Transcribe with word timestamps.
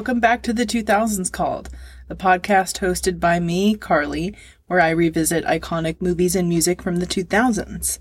Welcome 0.00 0.20
back 0.20 0.42
to 0.44 0.54
the 0.54 0.64
2000s 0.64 1.30
Called, 1.30 1.68
the 2.08 2.16
podcast 2.16 2.78
hosted 2.78 3.20
by 3.20 3.38
me, 3.38 3.74
Carly, 3.74 4.34
where 4.66 4.80
I 4.80 4.88
revisit 4.88 5.44
iconic 5.44 6.00
movies 6.00 6.34
and 6.34 6.48
music 6.48 6.80
from 6.80 7.00
the 7.00 7.06
2000s. 7.06 7.98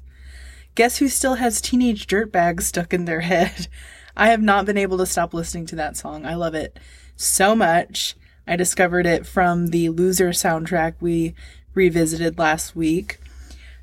Guess 0.75 0.99
who 0.99 1.09
still 1.09 1.35
has 1.35 1.59
teenage 1.59 2.07
dirtbags 2.07 2.61
stuck 2.61 2.93
in 2.93 3.03
their 3.03 3.19
head? 3.33 3.67
I 4.15 4.29
have 4.29 4.41
not 4.41 4.65
been 4.65 4.77
able 4.77 4.97
to 4.99 5.05
stop 5.05 5.33
listening 5.33 5.65
to 5.65 5.75
that 5.75 5.97
song. 5.97 6.25
I 6.25 6.35
love 6.35 6.55
it 6.55 6.79
so 7.17 7.53
much. 7.53 8.15
I 8.47 8.55
discovered 8.55 9.05
it 9.05 9.27
from 9.27 9.67
the 9.67 9.89
Loser 9.89 10.29
soundtrack 10.29 10.93
we 11.01 11.35
revisited 11.73 12.39
last 12.39 12.77
week. 12.77 13.19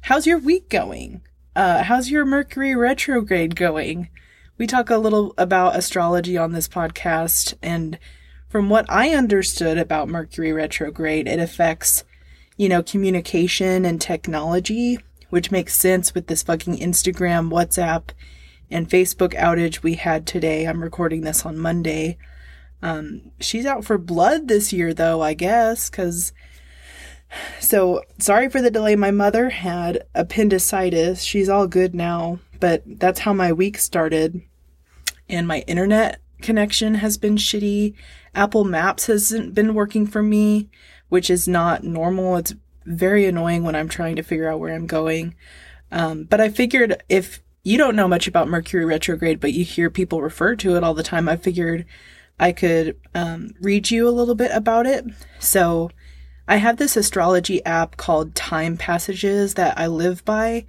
How's 0.05 0.27
your 0.27 0.39
week 0.39 0.71
going? 0.71 1.21
Uh, 1.55 1.83
how's 1.83 2.11
your 2.11 2.25
Mercury 2.25 2.75
retrograde 2.75 3.57
going? 3.57 4.09
We 4.59 4.67
talk 4.67 4.89
a 4.89 4.97
little 4.97 5.35
about 5.37 5.77
astrology 5.77 6.39
on 6.39 6.53
this 6.53 6.67
podcast, 6.67 7.53
and 7.63 7.99
from 8.49 8.69
what 8.69 8.87
I 8.89 9.11
understood 9.11 9.79
about 9.79 10.09
Mercury 10.09 10.53
retrograde, 10.53 11.27
it 11.27 11.41
affects, 11.41 12.05
you 12.57 12.69
know, 12.69 12.83
communication 12.83 13.85
and 13.85 14.01
technology, 14.01 14.99
which 15.31 15.51
makes 15.51 15.75
sense 15.75 16.15
with 16.15 16.29
this 16.29 16.43
fucking 16.43 16.79
Instagram, 16.79 17.51
WhatsApp, 17.51 18.11
and 18.71 18.89
Facebook 18.89 19.35
outage 19.35 19.83
we 19.83 19.95
had 19.95 20.27
today. 20.27 20.67
I'm 20.67 20.83
recording 20.83 21.23
this 21.23 21.45
on 21.45 21.59
Monday. 21.59 22.19
Um, 22.83 23.33
she's 23.41 23.67
out 23.67 23.85
for 23.85 23.99
blood 23.99 24.49
this 24.49 24.73
year, 24.73 24.95
though, 24.95 25.23
I 25.23 25.35
guess, 25.35 25.91
because. 25.91 26.33
So, 27.59 28.03
sorry 28.19 28.49
for 28.49 28.63
the 28.63 28.71
delay. 28.71 28.95
My 28.95 29.11
mother 29.11 29.51
had 29.51 30.05
appendicitis. 30.15 31.25
She's 31.25 31.49
all 31.49 31.67
good 31.67 31.93
now, 31.93 32.39
but 32.61 32.85
that's 32.87 33.21
how 33.21 33.33
my 33.33 33.53
week 33.53 33.79
started. 33.79 34.43
And 35.29 35.49
my 35.49 35.65
internet 35.67 36.21
connection 36.43 36.97
has 36.97 37.17
been 37.17 37.37
shitty. 37.37 37.95
Apple 38.35 38.65
Maps 38.65 39.07
hasn't 39.07 39.55
been 39.55 39.75
working 39.75 40.07
for 40.07 40.23
me, 40.23 40.69
which 41.09 41.31
is 41.31 41.49
not 41.49 41.85
normal. 41.85 42.37
It's 42.37 42.55
very 42.85 43.27
annoying 43.27 43.65
when 43.65 43.75
I'm 43.75 43.89
trying 43.89 44.17
to 44.17 44.23
figure 44.23 44.49
out 44.49 44.61
where 44.61 44.75
I'm 44.75 44.87
going. 44.87 45.35
Um, 45.91 46.25
but 46.25 46.41
I 46.41 46.49
figured 46.49 47.03
if 47.09 47.43
you 47.63 47.79
don't 47.79 47.97
know 47.97 48.09
much 48.09 48.29
about 48.29 48.49
Mercury 48.49 48.85
retrograde, 48.85 49.41
but 49.41 49.53
you 49.53 49.65
hear 49.65 49.91
people 49.91 50.23
refer 50.23 50.55
to 50.57 50.77
it 50.77 50.85
all 50.85 50.95
the 50.95 51.03
time, 51.03 51.29
I 51.29 51.37
figured 51.37 51.85
I 52.39 52.53
could 52.53 52.97
um, 53.15 53.55
read 53.61 53.91
you 53.91 54.09
a 54.09 54.11
little 54.11 54.35
bit 54.35 54.51
about 54.53 54.87
it. 54.87 55.05
So 55.39 55.91
I 56.47 56.57
have 56.57 56.77
this 56.77 56.97
astrology 56.97 57.65
app 57.65 57.97
called 57.97 58.35
Time 58.35 58.77
Passages 58.77 59.55
that 59.55 59.77
I 59.79 59.87
live 59.89 60.25
by. 60.25 60.67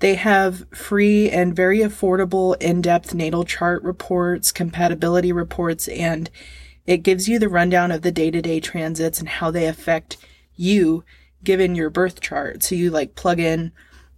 They 0.00 0.14
have 0.16 0.68
free 0.70 1.30
and 1.30 1.56
very 1.56 1.78
affordable 1.78 2.60
in 2.60 2.82
depth 2.82 3.14
natal 3.14 3.44
chart 3.44 3.82
reports, 3.82 4.52
compatibility 4.52 5.32
reports, 5.32 5.88
and 5.88 6.30
it 6.86 6.98
gives 6.98 7.28
you 7.28 7.38
the 7.38 7.48
rundown 7.48 7.90
of 7.90 8.02
the 8.02 8.12
day 8.12 8.30
to 8.30 8.42
day 8.42 8.60
transits 8.60 9.18
and 9.18 9.28
how 9.28 9.50
they 9.50 9.66
affect 9.66 10.18
you 10.54 11.04
given 11.42 11.74
your 11.74 11.90
birth 11.90 12.20
chart. 12.20 12.62
So 12.62 12.74
you 12.74 12.90
like 12.90 13.14
plug 13.14 13.40
in 13.40 13.72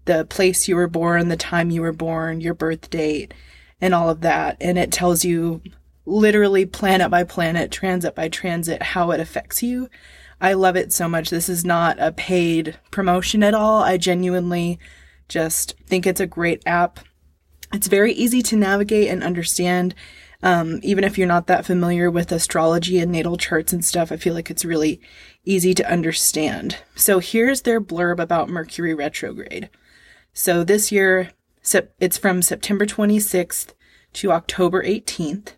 the 0.05 0.25
place 0.25 0.67
you 0.67 0.77
were 0.77 0.89
born, 0.89 1.29
the 1.29 1.37
time 1.37 1.71
you 1.71 1.83
were 1.83 1.93
born, 1.93 2.41
your 2.41 2.55
birth 2.55 2.91
date, 2.91 3.33
and 3.81 3.95
all 3.95 4.11
of 4.11 4.23
that. 4.23 4.57
And 4.61 4.79
it 4.79 4.91
tells 4.91 5.25
you 5.25 5.63
literally 6.07 6.65
planet 6.65 7.11
by 7.11 7.25
planet, 7.25 7.71
transit 7.71 8.15
by 8.15 8.29
transit, 8.29 8.83
how 8.83 9.11
it 9.11 9.21
affects 9.21 9.63
you. 9.63 9.89
I 10.41 10.55
love 10.55 10.77
it 10.77 10.93
so 10.93 11.09
much. 11.09 11.31
This 11.31 11.49
is 11.49 11.65
not 11.65 11.99
a 11.99 12.13
paid 12.13 12.79
promotion 12.91 13.43
at 13.43 13.55
all. 13.55 13.83
I 13.83 13.97
genuinely 13.97 14.79
just 15.29 15.75
think 15.87 16.07
it's 16.07 16.21
a 16.21 16.27
great 16.27 16.63
app. 16.67 17.01
It's 17.73 17.87
very 17.87 18.13
easy 18.13 18.43
to 18.43 18.57
navigate 18.57 19.09
and 19.09 19.23
understand. 19.23 19.95
Um, 20.43 20.81
even 20.83 21.05
if 21.05 21.19
you're 21.19 21.27
not 21.27 21.49
that 21.49 21.67
familiar 21.67 22.11
with 22.11 22.33
astrology 22.33 22.99
and 22.99 23.11
natal 23.11 23.37
charts 23.37 23.73
and 23.73 23.85
stuff, 23.85 24.13
I 24.13 24.17
feel 24.17 24.35
like 24.35 24.51
it's 24.51 24.65
really 24.65 25.01
easy 25.45 25.75
to 25.75 25.91
understand. 25.91 26.79
So 26.95 27.19
here's 27.19 27.63
their 27.63 27.81
blurb 27.81 28.21
about 28.21 28.49
Mercury 28.49 28.95
retrograde. 28.95 29.69
So 30.33 30.63
this 30.63 30.93
year, 30.93 31.31
it's 32.01 32.19
from 32.19 32.43
September 32.43 32.87
26th 32.87 33.73
to 34.15 34.33
October 34.33 34.83
18th. 34.83 35.55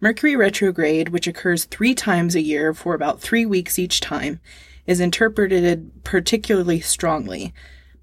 Mercury 0.00 0.34
retrograde, 0.34 1.10
which 1.10 1.26
occurs 1.26 1.64
three 1.64 1.94
times 1.94 2.34
a 2.34 2.40
year 2.40 2.74
for 2.74 2.94
about 2.94 3.20
three 3.20 3.46
weeks 3.46 3.78
each 3.78 4.00
time, 4.00 4.40
is 4.86 4.98
interpreted 4.98 6.02
particularly 6.04 6.80
strongly. 6.80 7.52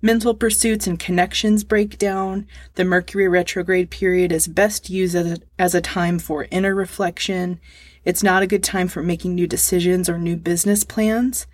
Mental 0.02 0.36
pursuits 0.36 0.86
and 0.86 1.00
connections 1.00 1.64
break 1.64 1.98
down. 1.98 2.46
The 2.76 2.86
Mercury 2.86 3.28
retrograde 3.28 3.90
period 3.90 4.32
is 4.32 4.48
best 4.48 4.92
used 4.92 5.16
as 5.16 5.32
a, 5.32 5.38
as 5.58 5.74
a 5.74 5.82
time 5.82 6.20
for 6.20 6.48
inner 6.52 6.76
reflection. 6.76 7.60
It's 8.06 8.22
not 8.22 8.44
a 8.44 8.48
good 8.48 8.64
time 8.64 8.90
for 8.90 9.02
making 9.02 9.34
new 9.34 9.48
decisions 9.48 10.08
or 10.08 10.20
new 10.20 10.36
business 10.36 10.84
plans, 10.84 11.48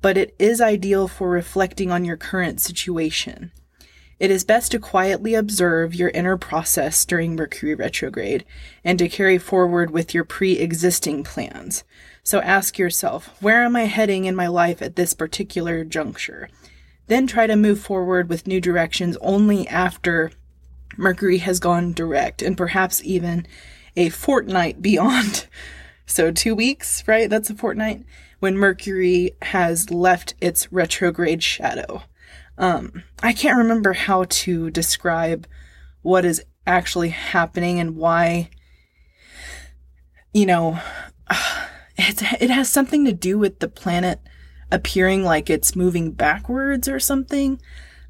but 0.00 0.16
it 0.16 0.34
is 0.38 0.62
ideal 0.62 1.08
for 1.08 1.28
reflecting 1.28 1.90
on 1.90 2.06
your 2.06 2.16
current 2.16 2.58
situation. 2.62 3.52
It 4.18 4.30
is 4.30 4.44
best 4.44 4.72
to 4.72 4.78
quietly 4.78 5.34
observe 5.34 5.94
your 5.94 6.08
inner 6.10 6.38
process 6.38 7.04
during 7.04 7.36
Mercury 7.36 7.74
retrograde 7.74 8.46
and 8.82 8.98
to 8.98 9.10
carry 9.10 9.36
forward 9.36 9.90
with 9.90 10.14
your 10.14 10.24
pre 10.24 10.54
existing 10.54 11.24
plans. 11.24 11.84
So 12.22 12.40
ask 12.40 12.78
yourself, 12.78 13.42
where 13.42 13.62
am 13.62 13.76
I 13.76 13.84
heading 13.84 14.24
in 14.24 14.34
my 14.34 14.46
life 14.46 14.80
at 14.80 14.96
this 14.96 15.12
particular 15.12 15.84
juncture? 15.84 16.48
Then 17.10 17.26
try 17.26 17.48
to 17.48 17.56
move 17.56 17.80
forward 17.80 18.28
with 18.28 18.46
new 18.46 18.60
directions 18.60 19.16
only 19.20 19.66
after 19.66 20.30
Mercury 20.96 21.38
has 21.38 21.58
gone 21.58 21.92
direct 21.92 22.40
and 22.40 22.56
perhaps 22.56 23.02
even 23.02 23.48
a 23.96 24.10
fortnight 24.10 24.80
beyond. 24.80 25.46
So, 26.06 26.32
two 26.32 26.56
weeks, 26.56 27.06
right? 27.06 27.30
That's 27.30 27.50
a 27.50 27.54
fortnight 27.54 28.04
when 28.40 28.56
Mercury 28.56 29.30
has 29.42 29.92
left 29.92 30.34
its 30.40 30.72
retrograde 30.72 31.40
shadow. 31.40 32.02
Um, 32.58 33.04
I 33.22 33.32
can't 33.32 33.58
remember 33.58 33.92
how 33.92 34.24
to 34.24 34.70
describe 34.70 35.46
what 36.02 36.24
is 36.24 36.42
actually 36.66 37.10
happening 37.10 37.78
and 37.78 37.94
why, 37.94 38.50
you 40.34 40.46
know, 40.46 40.80
it's, 41.96 42.22
it 42.40 42.50
has 42.50 42.68
something 42.68 43.04
to 43.04 43.12
do 43.12 43.38
with 43.38 43.60
the 43.60 43.68
planet 43.68 44.18
appearing 44.72 45.24
like 45.24 45.50
it's 45.50 45.76
moving 45.76 46.12
backwards 46.12 46.88
or 46.88 47.00
something. 47.00 47.60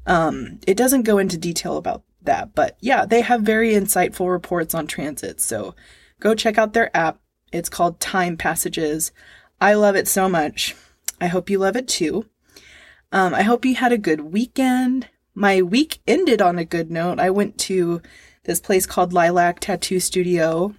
Um, 0.05 0.59
it 0.67 0.77
doesn't 0.77 1.03
go 1.03 1.17
into 1.17 1.37
detail 1.37 1.77
about 1.77 2.03
that, 2.23 2.53
but 2.55 2.77
yeah, 2.79 3.05
they 3.05 3.21
have 3.21 3.41
very 3.41 3.73
insightful 3.73 4.29
reports 4.29 4.73
on 4.73 4.87
transit. 4.87 5.41
So 5.41 5.75
go 6.19 6.35
check 6.35 6.57
out 6.57 6.73
their 6.73 6.95
app. 6.95 7.19
It's 7.51 7.69
called 7.69 7.99
Time 7.99 8.37
Passages. 8.37 9.11
I 9.59 9.73
love 9.73 9.95
it 9.95 10.07
so 10.07 10.29
much. 10.29 10.75
I 11.19 11.27
hope 11.27 11.49
you 11.49 11.59
love 11.59 11.75
it 11.75 11.87
too. 11.87 12.25
Um, 13.11 13.33
I 13.33 13.43
hope 13.43 13.65
you 13.65 13.75
had 13.75 13.91
a 13.91 13.97
good 13.97 14.21
weekend. 14.21 15.07
My 15.35 15.61
week 15.61 15.99
ended 16.07 16.41
on 16.41 16.57
a 16.57 16.65
good 16.65 16.89
note. 16.89 17.19
I 17.19 17.29
went 17.29 17.57
to 17.59 18.01
this 18.43 18.59
place 18.59 18.85
called 18.85 19.13
Lilac 19.13 19.59
Tattoo 19.59 19.99
Studio. 19.99 20.73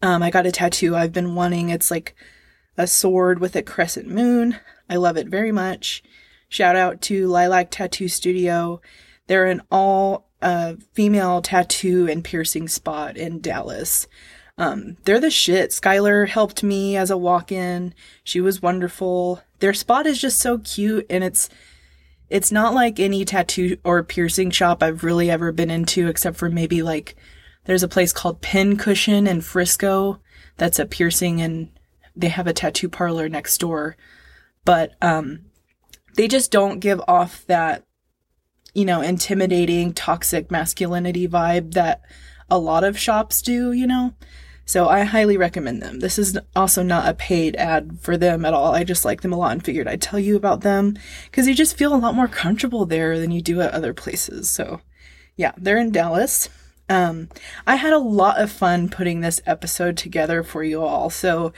Um, 0.00 0.22
I 0.22 0.30
got 0.30 0.46
a 0.46 0.52
tattoo 0.52 0.96
I've 0.96 1.12
been 1.12 1.34
wanting. 1.34 1.68
It's 1.68 1.90
like 1.90 2.14
a 2.76 2.86
sword 2.86 3.40
with 3.40 3.54
a 3.54 3.62
crescent 3.62 4.08
moon. 4.08 4.58
I 4.92 4.96
love 4.96 5.16
it 5.16 5.28
very 5.28 5.52
much. 5.52 6.02
Shout 6.48 6.76
out 6.76 7.00
to 7.02 7.28
Lilac 7.28 7.70
Tattoo 7.70 8.08
Studio. 8.08 8.80
They're 9.26 9.46
an 9.46 9.62
all 9.70 10.28
uh, 10.42 10.74
female 10.92 11.40
tattoo 11.40 12.06
and 12.10 12.22
piercing 12.22 12.68
spot 12.68 13.16
in 13.16 13.40
Dallas. 13.40 14.06
Um, 14.58 14.98
they're 15.04 15.20
the 15.20 15.30
shit. 15.30 15.70
Skylar 15.70 16.28
helped 16.28 16.62
me 16.62 16.96
as 16.96 17.10
a 17.10 17.16
walk 17.16 17.50
in. 17.50 17.94
She 18.22 18.40
was 18.40 18.60
wonderful 18.60 19.42
their 19.62 19.72
spot 19.72 20.06
is 20.06 20.20
just 20.20 20.40
so 20.40 20.58
cute 20.58 21.06
and 21.08 21.22
it's 21.22 21.48
it's 22.28 22.50
not 22.50 22.74
like 22.74 22.98
any 22.98 23.24
tattoo 23.24 23.76
or 23.84 24.02
piercing 24.02 24.50
shop 24.50 24.82
I've 24.82 25.04
really 25.04 25.30
ever 25.30 25.52
been 25.52 25.70
into 25.70 26.08
except 26.08 26.36
for 26.36 26.50
maybe 26.50 26.82
like 26.82 27.14
there's 27.64 27.84
a 27.84 27.88
place 27.88 28.12
called 28.12 28.40
Pin 28.40 28.76
Cushion 28.76 29.28
in 29.28 29.40
Frisco 29.40 30.18
that's 30.56 30.80
a 30.80 30.84
piercing 30.84 31.40
and 31.40 31.68
they 32.16 32.28
have 32.28 32.48
a 32.48 32.52
tattoo 32.52 32.88
parlor 32.88 33.28
next 33.28 33.58
door. 33.58 33.96
But 34.64 34.92
um 35.02 35.46
they 36.16 36.28
just 36.28 36.50
don't 36.50 36.80
give 36.80 37.00
off 37.08 37.44
that 37.46 37.84
you 38.74 38.84
know, 38.84 39.00
intimidating 39.00 39.92
toxic 39.92 40.50
masculinity 40.50 41.28
vibe 41.28 41.74
that 41.74 42.00
a 42.48 42.58
lot 42.58 42.84
of 42.84 42.98
shops 42.98 43.42
do, 43.42 43.72
you 43.72 43.86
know. 43.86 44.14
So 44.64 44.88
I 44.88 45.04
highly 45.04 45.36
recommend 45.36 45.82
them. 45.82 46.00
This 46.00 46.18
is 46.18 46.38
also 46.54 46.82
not 46.82 47.08
a 47.08 47.14
paid 47.14 47.56
ad 47.56 47.98
for 48.00 48.16
them 48.16 48.44
at 48.44 48.54
all. 48.54 48.74
I 48.74 48.84
just 48.84 49.04
like 49.04 49.20
them 49.20 49.32
a 49.32 49.36
lot 49.36 49.52
and 49.52 49.64
figured 49.64 49.88
I'd 49.88 50.00
tell 50.00 50.20
you 50.20 50.36
about 50.36 50.60
them 50.60 50.96
because 51.24 51.48
you 51.48 51.54
just 51.54 51.76
feel 51.76 51.94
a 51.94 51.96
lot 51.96 52.14
more 52.14 52.28
comfortable 52.28 52.86
there 52.86 53.18
than 53.18 53.30
you 53.30 53.42
do 53.42 53.60
at 53.60 53.72
other 53.72 53.92
places. 53.92 54.48
So 54.48 54.80
yeah, 55.36 55.52
they're 55.56 55.78
in 55.78 55.92
Dallas. 55.92 56.48
Um, 56.88 57.28
I 57.66 57.76
had 57.76 57.92
a 57.92 57.98
lot 57.98 58.40
of 58.40 58.50
fun 58.52 58.88
putting 58.88 59.20
this 59.20 59.40
episode 59.46 59.96
together 59.96 60.42
for 60.42 60.62
you 60.62 60.82
all. 60.82 61.10
So 61.10 61.52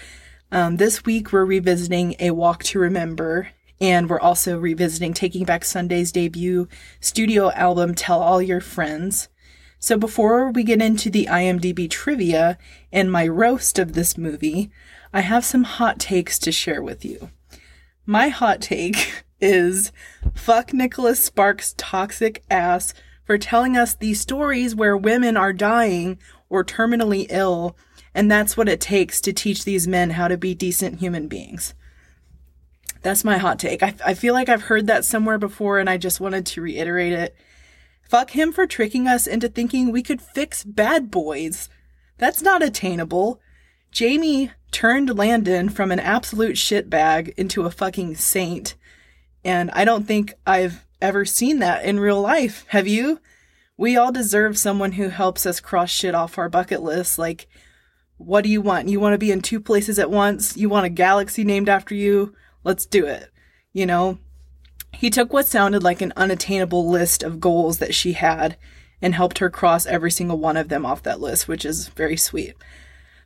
um, 0.52 0.76
this 0.76 1.04
week 1.04 1.32
we're 1.32 1.44
revisiting 1.44 2.14
A 2.20 2.30
Walk 2.30 2.62
to 2.64 2.78
Remember, 2.78 3.48
and 3.80 4.08
we're 4.08 4.20
also 4.20 4.58
revisiting 4.58 5.14
Taking 5.14 5.44
Back 5.44 5.64
Sunday's 5.64 6.12
debut 6.12 6.68
studio 7.00 7.50
album, 7.52 7.94
Tell 7.94 8.20
All 8.20 8.40
Your 8.40 8.60
Friends. 8.60 9.28
So 9.78 9.98
before 9.98 10.50
we 10.50 10.62
get 10.62 10.80
into 10.80 11.10
the 11.10 11.26
IMDb 11.30 11.90
trivia 11.90 12.56
and 12.90 13.12
my 13.12 13.26
roast 13.28 13.78
of 13.78 13.92
this 13.92 14.16
movie, 14.16 14.70
I 15.12 15.20
have 15.20 15.44
some 15.44 15.64
hot 15.64 15.98
takes 15.98 16.38
to 16.40 16.52
share 16.52 16.82
with 16.82 17.04
you. 17.04 17.30
My 18.06 18.28
hot 18.28 18.60
take 18.60 19.24
is 19.40 19.92
fuck 20.34 20.72
Nicholas 20.72 21.22
Sparks' 21.22 21.74
toxic 21.76 22.42
ass 22.50 22.94
for 23.24 23.38
telling 23.38 23.76
us 23.76 23.94
these 23.94 24.20
stories 24.20 24.74
where 24.74 24.96
women 24.96 25.36
are 25.36 25.52
dying 25.52 26.18
or 26.48 26.64
terminally 26.64 27.26
ill, 27.30 27.76
and 28.14 28.30
that's 28.30 28.56
what 28.56 28.68
it 28.68 28.80
takes 28.80 29.20
to 29.22 29.32
teach 29.32 29.64
these 29.64 29.88
men 29.88 30.10
how 30.10 30.28
to 30.28 30.36
be 30.36 30.54
decent 30.54 31.00
human 31.00 31.28
beings. 31.28 31.74
That's 33.02 33.24
my 33.24 33.36
hot 33.36 33.58
take. 33.58 33.82
I, 33.82 33.94
I 34.04 34.14
feel 34.14 34.32
like 34.32 34.48
I've 34.48 34.62
heard 34.62 34.86
that 34.86 35.04
somewhere 35.04 35.38
before, 35.38 35.78
and 35.78 35.90
I 35.90 35.98
just 35.98 36.20
wanted 36.20 36.46
to 36.46 36.62
reiterate 36.62 37.12
it. 37.12 37.36
Fuck 38.08 38.30
him 38.30 38.52
for 38.52 38.66
tricking 38.66 39.06
us 39.06 39.26
into 39.26 39.48
thinking 39.48 39.90
we 39.90 40.02
could 40.02 40.22
fix 40.22 40.64
bad 40.64 41.10
boys. 41.10 41.68
That's 42.18 42.42
not 42.42 42.62
attainable. 42.62 43.40
Jamie 43.90 44.52
turned 44.70 45.16
Landon 45.16 45.68
from 45.68 45.92
an 45.92 46.00
absolute 46.00 46.56
shitbag 46.56 47.34
into 47.36 47.62
a 47.62 47.70
fucking 47.70 48.16
saint. 48.16 48.74
And 49.44 49.70
I 49.72 49.84
don't 49.84 50.06
think 50.06 50.34
I've 50.46 50.86
ever 51.02 51.24
seen 51.24 51.58
that 51.58 51.84
in 51.84 52.00
real 52.00 52.20
life. 52.20 52.64
Have 52.68 52.88
you? 52.88 53.20
We 53.76 53.96
all 53.96 54.12
deserve 54.12 54.56
someone 54.56 54.92
who 54.92 55.08
helps 55.08 55.44
us 55.44 55.60
cross 55.60 55.90
shit 55.90 56.14
off 56.14 56.38
our 56.38 56.48
bucket 56.48 56.82
list. 56.82 57.18
Like, 57.18 57.48
what 58.16 58.44
do 58.44 58.50
you 58.50 58.60
want? 58.60 58.88
You 58.88 59.00
want 59.00 59.14
to 59.14 59.18
be 59.18 59.32
in 59.32 59.40
two 59.40 59.60
places 59.60 59.98
at 59.98 60.10
once? 60.10 60.56
You 60.56 60.68
want 60.68 60.86
a 60.86 60.90
galaxy 60.90 61.44
named 61.44 61.68
after 61.68 61.94
you? 61.94 62.34
Let's 62.62 62.86
do 62.86 63.06
it. 63.06 63.30
You 63.72 63.86
know? 63.86 64.18
He 64.92 65.10
took 65.10 65.32
what 65.32 65.48
sounded 65.48 65.82
like 65.82 66.00
an 66.00 66.12
unattainable 66.16 66.88
list 66.88 67.22
of 67.22 67.40
goals 67.40 67.78
that 67.78 67.94
she 67.94 68.12
had 68.12 68.56
and 69.02 69.14
helped 69.14 69.38
her 69.38 69.50
cross 69.50 69.86
every 69.86 70.10
single 70.10 70.38
one 70.38 70.56
of 70.56 70.68
them 70.68 70.86
off 70.86 71.02
that 71.02 71.20
list, 71.20 71.48
which 71.48 71.64
is 71.64 71.88
very 71.88 72.16
sweet. 72.16 72.54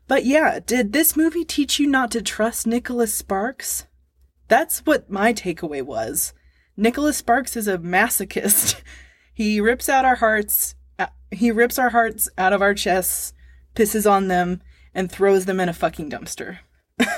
But 0.09 0.25
yeah, 0.25 0.59
did 0.65 0.93
this 0.93 1.17
movie 1.17 1.45
teach 1.45 1.79
you 1.79 1.87
not 1.87 2.11
to 2.13 2.23
trust 2.23 2.67
Nicholas 2.67 3.13
Sparks? 3.13 3.87
That's 4.49 4.81
what 4.81 5.11
my 5.11 5.35
takeaway 5.35 5.83
was. 5.83 6.33
Nicholas 6.77 7.19
Sparks 7.19 7.57
is 7.57 7.69
a 7.69 7.77
masochist. 7.77 8.81
he 9.35 9.61
rips 9.61 9.89
out 9.89 10.07
our 10.07 10.17
hearts, 10.17 10.75
uh, 10.99 11.09
he 11.31 11.51
rips 11.51 11.79
our 11.79 11.91
hearts 11.91 12.29
out 12.39 12.55
of 12.55 12.63
our 12.63 12.73
chests, 12.73 13.35
pisses 13.77 14.11
on 14.11 14.29
them, 14.29 14.63
and 14.99 15.13
throws 15.13 15.45
them 15.45 15.61
in 15.61 15.69
a 15.69 15.73
fucking 15.73 16.11
dumpster. 16.11 16.59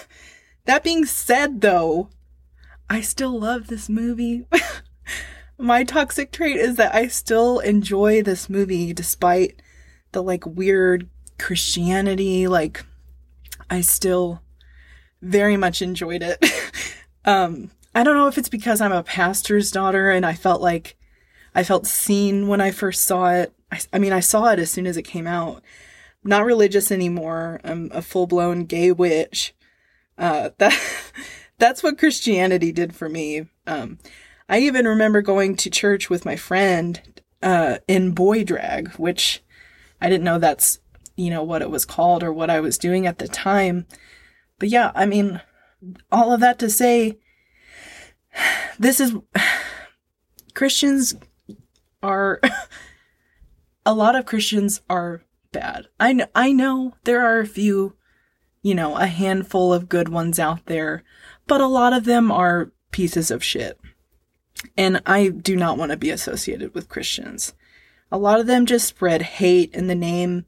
that 0.67 0.85
being 0.85 1.07
said, 1.07 1.63
though, 1.63 2.11
I 2.91 3.01
still 3.01 3.41
love 3.41 3.69
this 3.69 3.89
movie. 3.89 4.45
my 5.59 5.83
toxic 5.85 6.31
trait 6.31 6.57
is 6.57 6.77
that 6.77 6.95
I 6.95 7.09
still 7.09 7.59
enjoy 7.61 8.23
this 8.23 8.51
movie 8.51 8.93
despite 8.93 9.63
the 10.13 10.23
like 10.23 10.45
weird 10.45 11.09
Christianity. 11.39 12.47
Like, 12.47 12.85
I 13.71 13.81
still 13.81 14.43
very 15.23 15.57
much 15.57 15.81
enjoyed 15.81 16.23
it. 16.23 16.45
um, 17.25 17.71
I 17.95 18.05
don't 18.05 18.19
know 18.19 18.29
if 18.29 18.37
it's 18.37 18.51
because 18.51 18.83
I'm 18.83 18.93
a 18.93 19.03
pastor's 19.03 19.71
daughter 19.71 20.11
and 20.11 20.27
I 20.27 20.35
felt 20.35 20.61
like 20.61 20.99
I 21.55 21.65
felt 21.65 21.87
seen 21.87 22.47
when 22.47 22.61
I 22.61 22.73
first 22.73 23.07
saw 23.07 23.31
it. 23.31 23.55
I, 23.73 23.81
I 23.95 23.99
mean, 23.99 24.13
I 24.13 24.21
saw 24.21 24.51
it 24.51 24.59
as 24.59 24.71
soon 24.71 24.87
as 24.87 24.99
it 24.99 25.03
came 25.05 25.27
out. 25.27 25.63
Not 26.23 26.45
religious 26.45 26.91
anymore. 26.91 27.61
I'm 27.65 27.91
a 27.93 28.03
full 28.03 28.27
blown 28.27 28.65
gay 28.65 28.93
witch. 28.93 29.55
Uh, 30.19 30.51
that, 30.59 30.79
that's 31.59 31.83
what 31.83 31.99
Christianity 31.99 32.73
did 32.73 32.95
for 32.95 33.09
me. 33.09 33.47
Um, 33.67 33.99
I 34.49 34.59
even 34.61 34.87
remember 34.87 35.23
going 35.23 35.57
to 35.57 35.71
church 35.71 36.11
with 36.11 36.25
my 36.25 36.37
friend, 36.37 37.01
uh, 37.43 37.79
in 37.89 38.13
boy 38.13 38.45
drag, 38.45 38.93
which 38.95 39.43
I 40.01 40.09
didn't 40.09 40.25
know 40.25 40.39
that's 40.39 40.81
you 41.21 41.31
know, 41.31 41.43
what 41.43 41.63
it 41.63 41.71
was 41.71 41.85
called 41.85 42.23
or 42.23 42.33
what 42.33 42.51
I 42.51 42.61
was 42.61 42.79
doing 42.79 43.07
at 43.07 43.19
the 43.19 43.29
time. 43.29 43.87
But 44.59 44.71
yeah, 44.71 44.91
I 44.95 45.05
mean, 45.07 45.41
all 46.11 46.33
of 46.33 46.41
that 46.41 46.59
to 46.61 46.71
say, 46.71 47.19
this 48.79 49.01
is 49.01 49.15
Christians 50.55 51.15
are 52.03 52.41
a 53.87 53.95
lot 53.95 54.17
of 54.17 54.27
Christians 54.27 54.81
are 54.89 55.23
bad. 55.53 55.87
I 55.99 56.13
know, 56.13 56.27
I 56.35 56.53
know 56.53 56.95
there 57.05 57.25
are 57.25 57.41
a 57.41 57.47
few, 57.47 57.97
you 58.63 58.75
know, 58.75 58.97
a 58.97 59.07
handful 59.07 59.73
of 59.73 59.89
good 59.89 60.09
ones 60.09 60.39
out 60.39 60.67
there, 60.67 61.03
but 61.47 61.61
a 61.61 61.67
lot 61.67 61.93
of 61.93 62.05
them 62.05 62.31
are 62.31 62.73
pieces 62.91 63.31
of 63.31 63.45
shit. 63.45 63.79
And 64.77 65.01
I 65.07 65.29
do 65.29 65.57
not 65.57 65.79
want 65.79 65.91
to 65.91 65.97
be 65.97 66.11
associated 66.11 66.75
with 66.75 66.89
Christians. 66.89 67.55
A 68.13 68.19
lot 68.19 68.41
of 68.41 68.47
them 68.47 68.67
just 68.67 68.89
spread 68.89 69.23
hate 69.23 69.75
in 69.75 69.87
the 69.87 69.95
name 69.95 70.45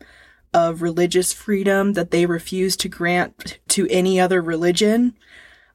of 0.53 0.83
religious 0.83 1.33
freedom 1.33 1.95
that 1.95 2.11
they 2.11 2.27
refuse 2.27 2.77
to 2.77 2.89
grant 2.89 3.59
to 3.69 3.87
any 3.89 4.21
other 4.21 4.43
religion. 4.43 5.17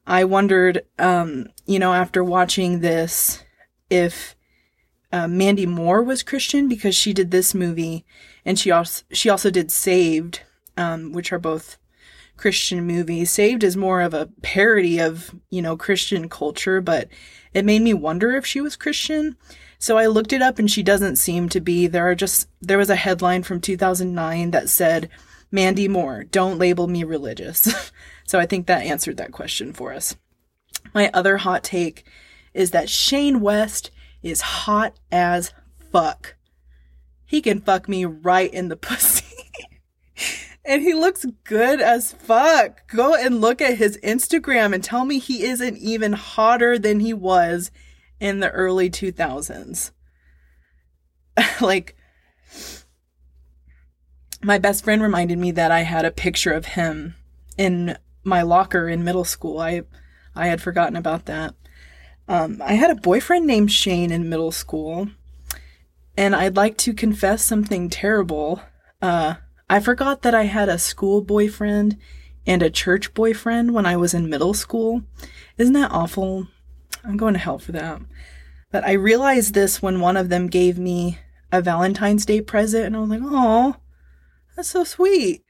I 0.06 0.24
wondered, 0.24 0.82
um, 0.98 1.48
you 1.66 1.78
know, 1.78 1.92
after 1.92 2.22
watching 2.22 2.80
this, 2.80 3.42
if 3.90 4.36
uh, 5.12 5.26
Mandy 5.26 5.66
Moore 5.66 6.02
was 6.02 6.22
Christian 6.22 6.68
because 6.68 6.94
she 6.94 7.12
did 7.12 7.30
this 7.30 7.54
movie, 7.54 8.04
and 8.48 8.58
she 8.58 8.70
also 8.70 9.04
she 9.12 9.28
also 9.28 9.50
did 9.50 9.70
Saved, 9.70 10.40
um, 10.78 11.12
which 11.12 11.34
are 11.34 11.38
both 11.38 11.76
Christian 12.38 12.86
movies. 12.86 13.30
Saved 13.30 13.62
is 13.62 13.76
more 13.76 14.00
of 14.00 14.14
a 14.14 14.30
parody 14.40 14.98
of 14.98 15.34
you 15.50 15.60
know 15.60 15.76
Christian 15.76 16.30
culture, 16.30 16.80
but 16.80 17.08
it 17.52 17.66
made 17.66 17.82
me 17.82 17.92
wonder 17.92 18.32
if 18.32 18.46
she 18.46 18.62
was 18.62 18.74
Christian. 18.74 19.36
So 19.78 19.98
I 19.98 20.06
looked 20.06 20.32
it 20.32 20.40
up 20.40 20.58
and 20.58 20.70
she 20.70 20.82
doesn't 20.82 21.16
seem 21.16 21.50
to 21.50 21.60
be. 21.60 21.86
There 21.86 22.08
are 22.08 22.14
just, 22.14 22.48
there 22.60 22.78
was 22.78 22.90
a 22.90 22.96
headline 22.96 23.42
from 23.44 23.60
2009 23.60 24.50
that 24.50 24.68
said, 24.68 25.08
Mandy 25.52 25.86
Moore, 25.86 26.24
don't 26.24 26.58
label 26.58 26.88
me 26.88 27.04
religious. 27.04 27.92
so 28.26 28.40
I 28.40 28.46
think 28.46 28.66
that 28.66 28.82
answered 28.82 29.18
that 29.18 29.30
question 29.30 29.72
for 29.72 29.92
us. 29.92 30.16
My 30.94 31.10
other 31.14 31.36
hot 31.36 31.62
take 31.62 32.04
is 32.54 32.72
that 32.72 32.90
Shane 32.90 33.40
West 33.40 33.92
is 34.20 34.40
hot 34.40 34.98
as 35.12 35.52
fuck. 35.92 36.34
He 37.28 37.42
can 37.42 37.60
fuck 37.60 37.88
me 37.88 38.06
right 38.06 38.52
in 38.52 38.68
the 38.68 38.76
pussy. 38.88 39.36
and 40.64 40.82
he 40.82 40.94
looks 40.94 41.26
good 41.44 41.80
as 41.80 42.12
fuck. 42.12 42.88
Go 42.88 43.14
and 43.14 43.40
look 43.40 43.60
at 43.60 43.76
his 43.76 43.98
Instagram 44.02 44.74
and 44.74 44.82
tell 44.82 45.04
me 45.04 45.18
he 45.18 45.44
isn't 45.44 45.76
even 45.76 46.14
hotter 46.14 46.78
than 46.78 47.00
he 47.00 47.12
was 47.12 47.70
in 48.18 48.40
the 48.40 48.50
early 48.50 48.88
2000s. 48.88 49.92
like, 51.60 51.96
my 54.42 54.58
best 54.58 54.82
friend 54.82 55.02
reminded 55.02 55.38
me 55.38 55.50
that 55.50 55.70
I 55.70 55.80
had 55.80 56.06
a 56.06 56.10
picture 56.10 56.52
of 56.52 56.64
him 56.64 57.14
in 57.58 57.98
my 58.24 58.40
locker 58.40 58.88
in 58.88 59.04
middle 59.04 59.24
school. 59.24 59.58
I 59.58 59.82
I 60.34 60.46
had 60.46 60.62
forgotten 60.62 60.96
about 60.96 61.26
that. 61.26 61.54
Um, 62.26 62.62
I 62.64 62.74
had 62.74 62.90
a 62.90 63.00
boyfriend 63.00 63.46
named 63.46 63.72
Shane 63.72 64.12
in 64.12 64.28
middle 64.28 64.52
school, 64.52 65.08
and 66.18 66.34
I'd 66.34 66.56
like 66.56 66.76
to 66.78 66.92
confess 66.92 67.44
something 67.44 67.88
terrible. 67.88 68.60
Uh, 69.00 69.36
I 69.70 69.78
forgot 69.78 70.22
that 70.22 70.34
I 70.34 70.46
had 70.46 70.68
a 70.68 70.76
school 70.76 71.22
boyfriend 71.22 71.96
and 72.44 72.60
a 72.60 72.70
church 72.70 73.14
boyfriend 73.14 73.72
when 73.72 73.86
I 73.86 73.96
was 73.96 74.14
in 74.14 74.28
middle 74.28 74.52
school. 74.52 75.04
Isn't 75.58 75.74
that 75.74 75.92
awful? 75.92 76.48
I'm 77.04 77.16
going 77.16 77.34
to 77.34 77.38
hell 77.38 77.60
for 77.60 77.70
that. 77.70 78.02
But 78.72 78.82
I 78.84 78.94
realized 78.94 79.54
this 79.54 79.80
when 79.80 80.00
one 80.00 80.16
of 80.16 80.28
them 80.28 80.48
gave 80.48 80.76
me 80.76 81.20
a 81.52 81.62
Valentine's 81.62 82.26
Day 82.26 82.40
present, 82.40 82.86
and 82.86 82.96
I 82.96 82.98
was 82.98 83.10
like, 83.10 83.20
oh, 83.22 83.76
that's 84.56 84.70
so 84.70 84.82
sweet. 84.82 85.44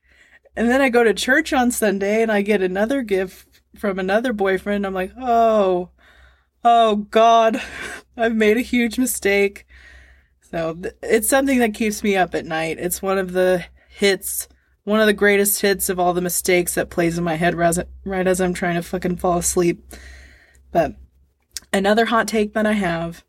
And 0.54 0.68
then 0.68 0.82
I 0.82 0.90
go 0.90 1.02
to 1.02 1.14
church 1.14 1.54
on 1.54 1.70
Sunday 1.70 2.22
and 2.22 2.30
I 2.30 2.42
get 2.42 2.60
another 2.60 3.00
gift 3.00 3.62
from 3.74 3.98
another 3.98 4.34
boyfriend. 4.34 4.84
I'm 4.84 4.92
like, 4.92 5.12
oh, 5.18 5.88
oh 6.62 6.96
God, 6.96 7.62
I've 8.18 8.36
made 8.36 8.58
a 8.58 8.60
huge 8.60 8.98
mistake. 8.98 9.64
So 10.50 10.74
th- 10.74 10.94
it's 11.02 11.28
something 11.28 11.58
that 11.58 11.74
keeps 11.74 12.02
me 12.02 12.16
up 12.16 12.34
at 12.34 12.46
night. 12.46 12.78
It's 12.78 13.02
one 13.02 13.18
of 13.18 13.32
the 13.32 13.64
hits, 13.88 14.48
one 14.84 15.00
of 15.00 15.06
the 15.06 15.12
greatest 15.12 15.60
hits 15.60 15.88
of 15.88 15.98
all 15.98 16.14
the 16.14 16.20
mistakes 16.20 16.74
that 16.74 16.90
plays 16.90 17.18
in 17.18 17.24
my 17.24 17.34
head 17.34 17.54
right 17.54 18.26
as 18.26 18.40
I'm 18.40 18.54
trying 18.54 18.76
to 18.76 18.82
fucking 18.82 19.16
fall 19.16 19.38
asleep. 19.38 19.84
But 20.72 20.96
Another 21.72 22.06
hot 22.06 22.28
take 22.28 22.54
that 22.54 22.66
I 22.66 22.72
have. 22.72 23.24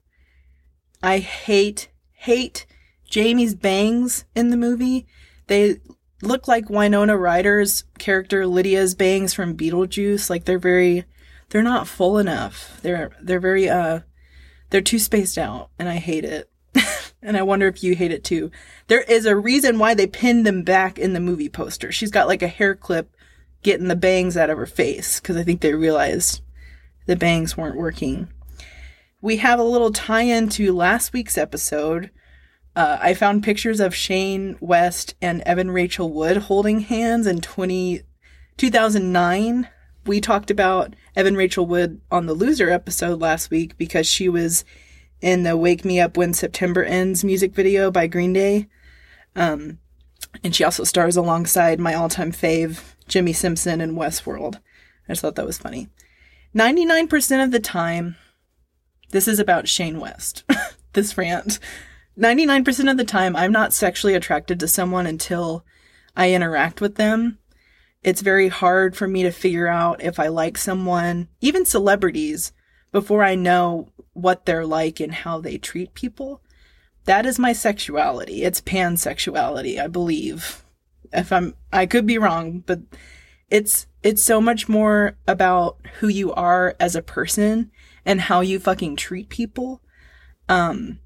I 1.04 1.20
hate, 1.20 1.90
hate 2.12 2.66
Jamie's 3.10 3.56
bangs 3.56 4.26
in 4.36 4.50
the 4.50 4.58
movie. 4.58 5.08
They 5.48 5.80
look 6.22 6.48
like 6.48 6.70
Winona 6.70 7.18
Ryder's 7.18 7.84
character 7.98 8.48
Lydia's 8.48 8.96
bangs 8.96 9.34
from 9.34 9.58
Beetlejuice. 9.58 10.30
Like 10.30 10.46
they're 10.46 10.60
very, 10.60 11.06
they're 11.50 11.64
not 11.64 11.88
full 11.88 12.18
enough. 12.18 12.80
They're, 12.82 13.12
they're 13.22 13.40
very, 13.40 13.68
uh, 13.68 14.02
they're 14.70 14.82
too 14.82 15.00
spaced 15.00 15.38
out 15.38 15.70
and 15.78 15.90
I 15.90 15.96
hate 15.96 16.26
it. 16.26 16.50
And 17.22 17.38
I 17.38 17.44
wonder 17.44 17.68
if 17.68 17.84
you 17.84 17.96
hate 17.96 18.12
it 18.12 18.24
too. 18.24 18.52
There 18.88 19.02
is 19.02 19.26
a 19.26 19.36
reason 19.36 19.80
why 19.80 19.94
they 19.94 20.08
pinned 20.08 20.46
them 20.46 20.64
back 20.64 20.98
in 20.98 21.14
the 21.14 21.20
movie 21.20 21.50
poster. 21.50 21.92
She's 21.92 22.12
got 22.12 22.28
like 22.28 22.42
a 22.42 22.48
hair 22.48 22.76
clip 22.76 23.16
getting 23.62 23.88
the 23.88 23.96
bangs 23.96 24.38
out 24.38 24.50
of 24.50 24.58
her 24.58 24.66
face 24.66 25.20
because 25.20 25.36
I 25.36 25.44
think 25.44 25.62
they 25.62 25.74
realized 25.74 26.42
the 27.06 27.16
bangs 27.16 27.58
weren't 27.58 27.78
working. 27.78 28.30
We 29.22 29.38
have 29.38 29.60
a 29.60 29.64
little 29.64 29.92
tie 29.92 30.22
in 30.22 30.50
to 30.50 30.74
last 30.74 31.12
week's 31.12 31.38
episode. 31.38 32.10
Uh, 32.76 32.98
I 33.02 33.14
found 33.14 33.44
pictures 33.44 33.80
of 33.80 33.94
Shane 33.94 34.56
West 34.62 35.16
and 35.22 35.42
Evan 35.42 35.72
Rachel 35.72 36.14
Wood 36.14 36.38
holding 36.38 36.82
hands 36.82 37.28
in 37.28 37.42
20, 37.42 38.04
2009, 38.56 39.68
we 40.06 40.22
talked 40.22 40.50
about 40.50 40.96
Evan 41.16 41.36
Rachel 41.36 41.66
Wood 41.66 42.02
on 42.10 42.26
the 42.26 42.34
Loser 42.34 42.70
episode 42.70 43.22
last 43.22 43.52
week 43.52 43.78
because 43.78 44.08
she 44.08 44.28
was 44.28 44.66
in 45.22 45.44
the 45.44 45.58
Wake 45.58 45.84
Me 45.84 46.00
Up 46.00 46.18
When 46.18 46.34
September 46.34 46.84
Ends 46.84 47.24
music 47.24 47.54
video 47.54 47.92
by 47.92 48.08
Green 48.08 48.34
Day. 48.34 48.68
Um, 49.36 49.80
and 50.44 50.56
she 50.56 50.64
also 50.64 50.84
stars 50.84 51.18
alongside 51.18 51.80
my 51.80 51.94
all 51.94 52.10
time 52.10 52.32
fave, 52.32 52.96
Jimmy 53.08 53.34
Simpson 53.34 53.82
in 53.82 53.96
Westworld. 53.96 54.56
I 55.08 55.14
just 55.14 55.22
thought 55.22 55.36
that 55.36 55.46
was 55.46 55.58
funny. 55.58 55.90
99% 56.56 57.44
of 57.44 57.52
the 57.52 57.60
time, 57.60 58.16
this 59.12 59.28
is 59.28 59.40
about 59.40 59.68
Shane 59.68 60.00
West, 60.00 60.44
this 60.94 61.18
rant. 61.18 61.60
99% 62.18 62.92
of 62.92 62.98
the 62.98 63.04
time, 63.04 63.36
I'm 63.36 63.52
not 63.52 63.74
sexually 63.74 64.14
attracted 64.14 64.60
to 64.60 64.68
someone 64.68 65.06
until 65.06 65.64
I 66.16 66.34
interact 66.34 66.82
with 66.82 66.96
them. 66.96 67.38
It's 68.04 68.22
very 68.22 68.48
hard 68.48 68.96
for 68.96 69.08
me 69.08 69.24
to 69.24 69.32
figure 69.32 69.68
out 69.68 70.02
if 70.02 70.20
I 70.20 70.28
like 70.28 70.58
someone, 70.58 71.28
even 71.42 71.66
celebrities, 71.66 72.54
before 72.92 73.24
I 73.24 73.36
know 73.36 73.90
what 74.22 74.46
they're 74.46 74.66
like 74.66 75.00
and 75.00 75.14
how 75.14 75.40
they 75.40 75.58
treat 75.58 75.94
people. 75.94 76.42
That 77.06 77.26
is 77.26 77.40
my 77.40 77.54
sexuality. 77.54 78.44
It's 78.44 78.62
pansexuality, 78.62 79.82
I 79.82 79.88
believe. 79.88 80.64
If 81.12 81.32
I'm 81.32 81.56
I 81.74 81.86
could 81.86 82.06
be 82.06 82.18
wrong, 82.18 82.64
but 82.66 82.82
it's 83.50 83.88
it's 84.04 84.24
so 84.24 84.40
much 84.40 84.70
more 84.70 85.18
about 85.28 85.78
who 86.00 86.08
you 86.08 86.34
are 86.34 86.76
as 86.80 86.96
a 86.96 87.02
person 87.02 87.72
and 88.06 88.22
how 88.22 88.42
you 88.42 88.60
fucking 88.60 88.96
treat 88.96 89.30
people. 89.30 89.82
Um 90.48 91.00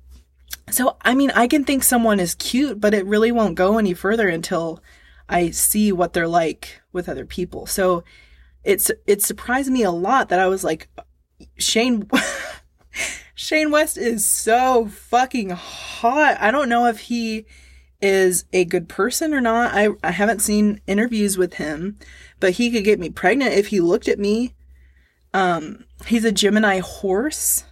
so 0.69 0.97
I 1.01 1.15
mean, 1.15 1.31
I 1.31 1.47
can 1.47 1.63
think 1.63 1.83
someone 1.83 2.19
is 2.19 2.35
cute, 2.35 2.81
but 2.81 2.93
it 2.93 3.05
really 3.05 3.31
won't 3.31 3.55
go 3.55 3.77
any 3.77 3.93
further 3.93 4.27
until 4.27 4.81
I 5.29 5.51
see 5.51 5.91
what 5.91 6.13
they're 6.13 6.27
like 6.27 6.81
with 6.91 7.07
other 7.07 7.25
people. 7.25 7.65
So 7.65 8.03
it's 8.63 8.91
it 9.07 9.21
surprised 9.21 9.71
me 9.71 9.83
a 9.83 9.91
lot 9.91 10.29
that 10.29 10.39
I 10.39 10.47
was 10.47 10.63
like 10.63 10.89
Shane 11.57 12.09
Shane 13.35 13.71
West 13.71 13.97
is 13.97 14.25
so 14.25 14.87
fucking 14.87 15.49
hot. 15.49 16.37
I 16.39 16.51
don't 16.51 16.69
know 16.69 16.85
if 16.85 16.99
he 16.99 17.45
is 18.01 18.45
a 18.51 18.65
good 18.65 18.89
person 18.89 19.33
or 19.33 19.41
not. 19.41 19.73
I 19.73 19.89
I 20.03 20.11
haven't 20.11 20.41
seen 20.41 20.81
interviews 20.87 21.37
with 21.37 21.55
him, 21.55 21.97
but 22.39 22.53
he 22.53 22.69
could 22.69 22.83
get 22.83 22.99
me 22.99 23.09
pregnant 23.09 23.53
if 23.53 23.67
he 23.67 23.79
looked 23.79 24.07
at 24.07 24.19
me. 24.19 24.53
Um 25.33 25.85
he's 26.07 26.25
a 26.25 26.31
Gemini 26.31 26.79
horse. 26.79 27.65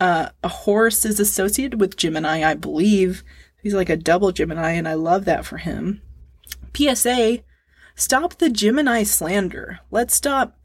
Uh 0.00 0.30
a 0.42 0.48
horse 0.48 1.04
is 1.04 1.20
associated 1.20 1.80
with 1.80 1.96
Gemini, 1.96 2.42
I 2.48 2.54
believe. 2.54 3.24
He's 3.62 3.74
like 3.74 3.90
a 3.90 3.96
double 3.96 4.30
Gemini 4.30 4.72
and 4.72 4.86
I 4.86 4.94
love 4.94 5.24
that 5.24 5.44
for 5.44 5.56
him. 5.56 6.00
PSA, 6.74 7.40
stop 7.94 8.38
the 8.38 8.50
Gemini 8.50 9.02
slander. 9.02 9.80
Let's 9.90 10.14
stop 10.14 10.58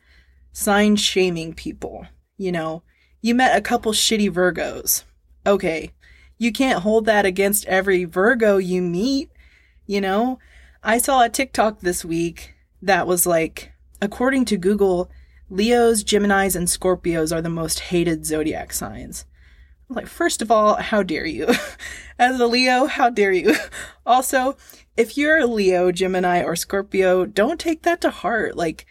sign 0.51 0.95
shaming 0.95 1.53
people. 1.53 2.05
You 2.37 2.51
know, 2.51 2.83
you 3.21 3.35
met 3.35 3.57
a 3.57 3.61
couple 3.61 3.91
shitty 3.91 4.31
Virgos. 4.31 5.03
Okay, 5.45 5.91
you 6.37 6.51
can't 6.51 6.83
hold 6.83 7.05
that 7.05 7.25
against 7.25 7.65
every 7.65 8.05
Virgo 8.05 8.57
you 8.57 8.81
meet. 8.81 9.29
You 9.85 10.01
know, 10.01 10.39
I 10.83 10.97
saw 10.97 11.23
a 11.23 11.29
TikTok 11.29 11.81
this 11.81 12.05
week 12.05 12.55
that 12.81 13.07
was 13.07 13.25
like, 13.25 13.73
according 14.01 14.45
to 14.45 14.57
Google, 14.57 15.09
Leos, 15.49 16.03
Geminis, 16.03 16.55
and 16.55 16.67
Scorpios 16.67 17.35
are 17.35 17.41
the 17.41 17.49
most 17.49 17.79
hated 17.79 18.25
zodiac 18.25 18.71
signs. 18.71 19.25
Like, 19.89 20.07
first 20.07 20.43
of 20.43 20.51
all, 20.51 20.75
how 20.75 21.01
dare 21.01 21.25
you? 21.25 21.47
As 22.19 22.39
a 22.39 22.45
Leo, 22.45 22.85
how 22.85 23.09
dare 23.09 23.31
you? 23.31 23.55
also, 24.05 24.55
if 24.95 25.17
you're 25.17 25.39
a 25.39 25.47
Leo, 25.47 25.91
Gemini, 25.91 26.43
or 26.43 26.55
Scorpio, 26.55 27.25
don't 27.25 27.59
take 27.59 27.81
that 27.81 27.99
to 28.01 28.11
heart. 28.11 28.55
Like, 28.55 28.85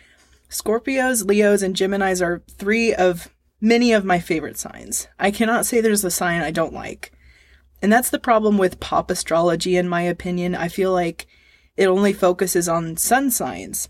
Scorpios, 0.51 1.25
Leos, 1.25 1.63
and 1.63 1.77
Geminis 1.77 2.21
are 2.21 2.43
three 2.51 2.93
of 2.93 3.33
many 3.61 3.93
of 3.93 4.05
my 4.05 4.19
favorite 4.19 4.59
signs. 4.59 5.09
I 5.19 5.31
cannot 5.31 5.67
say 5.67 5.81
there's 5.81 6.05
a 6.05 6.11
sign 6.11 6.43
I 6.43 6.51
don't 6.51 6.75
like. 6.75 7.13
And 7.81 7.93
that's 7.93 8.11
the 8.11 8.19
problem 8.19 8.59
with 8.59 8.81
pop 8.81 9.11
astrology, 9.11 9.77
in 9.77 9.89
my 9.89 10.03
opinion. 10.03 10.55
I 10.55 10.69
feel 10.69 10.93
like 10.93 11.27
it 11.77 11.87
only 11.87 12.13
focuses 12.13 12.69
on 12.69 12.97
sun 12.97 13.31
signs. 13.31 13.89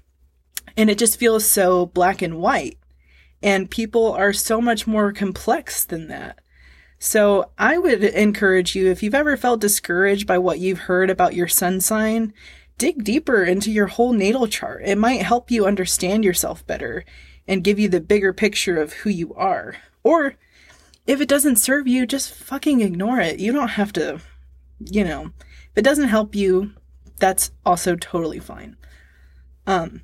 And 0.76 0.90
it 0.90 0.98
just 0.98 1.18
feels 1.18 1.48
so 1.48 1.87
black 1.87 2.20
and 2.22 2.38
white. 2.38 2.78
And 3.42 3.70
people 3.70 4.12
are 4.12 4.32
so 4.32 4.60
much 4.60 4.87
more 4.87 5.12
complex 5.12 5.84
than 5.84 6.08
that. 6.08 6.38
So 6.98 7.50
I 7.56 7.78
would 7.78 8.02
encourage 8.02 8.75
you, 8.75 8.90
if 8.90 9.02
you've 9.02 9.14
ever 9.14 9.37
felt 9.37 9.60
discouraged 9.60 10.26
by 10.26 10.38
what 10.38 10.58
you've 10.58 10.80
heard 10.80 11.10
about 11.10 11.34
your 11.34 11.46
sun 11.46 11.80
sign, 11.80 12.34
dig 12.76 13.04
deeper 13.04 13.44
into 13.44 13.70
your 13.70 13.87
whole 13.87 14.12
natal 14.12 14.48
chart. 14.48 14.82
It 14.84 14.98
might 14.98 15.22
help 15.22 15.50
you 15.50 15.64
understand 15.64 16.25
yourself 16.25 16.66
better 16.66 17.04
and 17.48 17.64
give 17.64 17.78
you 17.78 17.88
the 17.88 18.00
bigger 18.00 18.32
picture 18.32 18.80
of 18.80 18.92
who 18.92 19.10
you 19.10 19.34
are. 19.34 19.76
Or 20.04 20.34
if 21.06 21.20
it 21.20 21.28
doesn't 21.28 21.56
serve 21.56 21.88
you, 21.88 22.06
just 22.06 22.32
fucking 22.32 22.82
ignore 22.82 23.18
it. 23.18 23.40
You 23.40 23.50
don't 23.50 23.68
have 23.68 23.92
to, 23.94 24.20
you 24.78 25.02
know, 25.02 25.32
if 25.70 25.78
it 25.78 25.82
doesn't 25.82 26.08
help 26.08 26.34
you, 26.34 26.74
that's 27.16 27.50
also 27.64 27.96
totally 27.96 28.38
fine. 28.38 28.76
Um, 29.66 30.02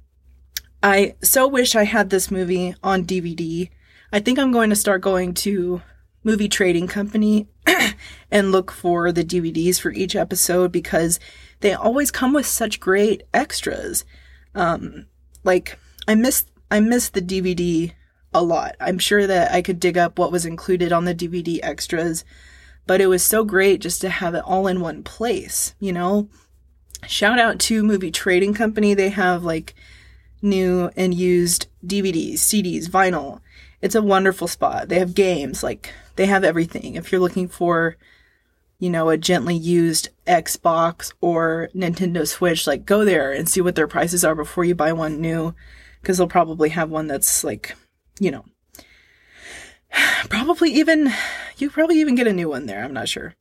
I 0.83 1.15
so 1.23 1.47
wish 1.47 1.77
I 1.77 1.85
had 1.85 2.11
this 2.11 2.31
movie 2.31 2.75
on 2.83 3.05
DVD. 3.05 3.71
I 4.13 4.21
think 4.21 4.39
I'm 4.39 4.53
going 4.53 4.71
to 4.71 4.77
start 4.77 5.03
going 5.03 5.35
to 5.35 5.83
movie 6.23 6.49
trading 6.49 6.87
company 6.87 7.49
and 8.31 8.51
look 8.51 8.71
for 8.71 9.13
the 9.13 9.25
DVDs 9.25 9.79
for 9.79 9.93
each 9.93 10.17
episode 10.17 10.73
because 10.73 11.21
they 11.61 11.75
always 11.75 12.11
come 12.11 12.33
with 12.33 12.47
such 12.47 12.81
great 12.81 13.23
extras. 13.33 14.05
Um, 14.55 15.07
like 15.43 15.79
I 16.09 16.15
miss 16.15 16.47
I 16.75 16.81
miss 16.81 17.09
the 17.09 17.23
DVD 17.23 17.93
a 18.35 18.43
lot. 18.43 18.75
I'm 18.81 18.99
sure 18.99 19.29
that 19.29 19.53
I 19.53 19.63
could 19.63 19.79
dig 19.79 19.97
up 19.97 20.19
what 20.19 20.33
was 20.33 20.45
included 20.45 20.93
on 20.93 21.05
the 21.05 21.15
DVD 21.15 21.61
extras, 21.63 22.25
but 22.85 23.01
it 23.01 23.07
was 23.07 23.23
so 23.23 23.45
great 23.45 23.81
just 23.81 24.01
to 24.01 24.09
have 24.09 24.35
it 24.35 24.43
all 24.45 24.67
in 24.67 24.81
one 24.81 25.05
place, 25.05 25.77
you 25.79 25.93
know? 25.93 26.29
Shout 27.07 27.39
out 27.39 27.61
to 27.61 27.85
Movie 27.85 28.11
Trading 28.11 28.55
Company. 28.55 28.93
They 28.93 29.11
have 29.11 29.45
like 29.45 29.77
new 30.43 30.91
and 30.97 31.15
used 31.15 31.69
DVDs, 31.87 32.39
CDs, 32.39 32.89
vinyl. 32.89 33.39
It's 33.81 33.95
a 33.95 34.03
wonderful 34.03 34.49
spot. 34.49 34.89
They 34.89 34.99
have 34.99 35.15
games 35.15 35.63
like 35.63 35.95
they 36.17 36.27
have 36.27 36.43
everything. 36.43 36.97
If 36.97 37.13
you're 37.13 37.21
looking 37.21 37.47
for, 37.47 37.97
you 38.81 38.91
know, 38.91 39.11
a 39.11 39.17
gently 39.17 39.55
used 39.55 40.09
Xbox 40.27 41.13
or 41.21 41.71
Nintendo 41.73 42.27
Switch, 42.27 42.67
like 42.67 42.85
go 42.85 43.05
there 43.05 43.31
and 43.31 43.49
see 43.49 43.61
what 43.61 43.77
their 43.77 43.87
prices 43.87 44.25
are 44.25 44.35
before 44.35 44.65
you 44.65 44.75
buy 44.75 44.93
one 44.93 45.21
new. 45.21 45.55
Cause 46.05 46.19
they'll 46.19 46.29
probably 46.29 46.69
have 46.71 46.91
one 46.91 47.07
that's 47.07 47.43
like, 47.43 47.75
you 48.21 48.31
know, 48.31 48.45
probably 50.29 50.71
even, 50.73 51.13
you 51.57 51.71
probably 51.71 52.01
even 52.01 52.15
get 52.15 52.27
a 52.27 52.33
new 52.33 52.49
one 52.49 52.67
there. 52.67 52.85
I'm 52.85 52.93
not 52.93 53.09
sure. 53.09 53.35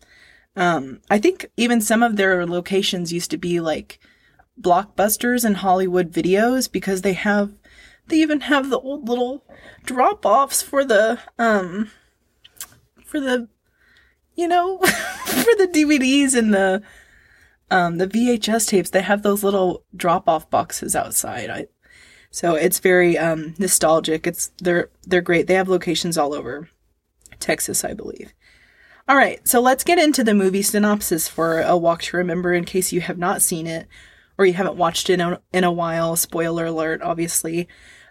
Um, 0.55 1.01
I 1.10 1.17
think 1.17 1.50
even 1.58 1.82
some 1.82 2.03
of 2.03 2.15
their 2.15 2.46
locations 2.46 3.12
used 3.12 3.32
to 3.32 3.38
be 3.38 3.60
like 3.60 4.00
blockbusters 4.60 5.43
and 5.43 5.58
Hollywood 5.58 6.12
videos 6.12 6.72
because 6.72 7.01
they 7.01 7.13
have, 7.13 7.51
they 8.08 8.17
even 8.17 8.41
have 8.41 8.70
the 8.70 8.79
old 8.79 9.10
little 9.10 9.43
drop 9.84 10.25
offs 10.25 10.62
for 10.62 10.86
the, 10.86 11.20
um, 11.39 11.89
for 13.03 13.20
the, 13.20 13.48
you 14.36 14.48
know, 14.48 14.77
for 15.25 15.55
the 15.58 15.70
DVDs 15.72 16.36
and 16.36 16.53
the, 16.53 16.84
um, 17.72 17.98
the 17.98 18.08
VHS 18.08 18.67
tapes, 18.67 18.91
they 18.91 19.01
have 19.01 19.24
those 19.24 19.43
little 19.43 19.84
drop 19.96 20.29
off 20.29 20.50
boxes 20.50 20.96
outside. 20.96 21.50
I, 21.50 21.67
so 22.34 22.56
it's 22.56 22.80
very, 22.80 23.16
um, 23.16 23.54
nostalgic. 23.60 24.25
It's, 24.25 24.52
they're, 24.58 24.90
they're 25.04 25.22
great. 25.22 25.46
They 25.46 25.54
have 25.54 25.70
locations 25.70 26.18
all 26.18 26.34
over 26.34 26.68
Texas, 27.40 27.86
I 27.86 27.94
believe. 27.94 28.34
All 29.08 29.16
right. 29.16 29.48
So 29.48 29.62
let's 29.62 29.84
get 29.84 30.00
into 30.00 30.24
the 30.24 30.34
movie 30.34 30.63
synopsis 30.63 31.28
for 31.28 31.62
A 31.62 31.78
Walk 31.78 32.02
to 32.04 32.18
Remember 32.18 32.52
in 32.52 32.66
case 32.66 32.92
you 32.92 33.02
have 33.02 33.20
not 33.20 33.44
seen 33.44 33.68
it 33.68 33.88
or 34.36 34.48
you 34.48 34.54
haven't 34.54 34.78
watched 34.78 35.12
it 35.12 35.20
in 35.20 35.63
a, 35.63 35.72
while. 35.72 36.16
Spoiler 36.16 36.66
alert, 36.66 37.04
obviously. 37.04 37.68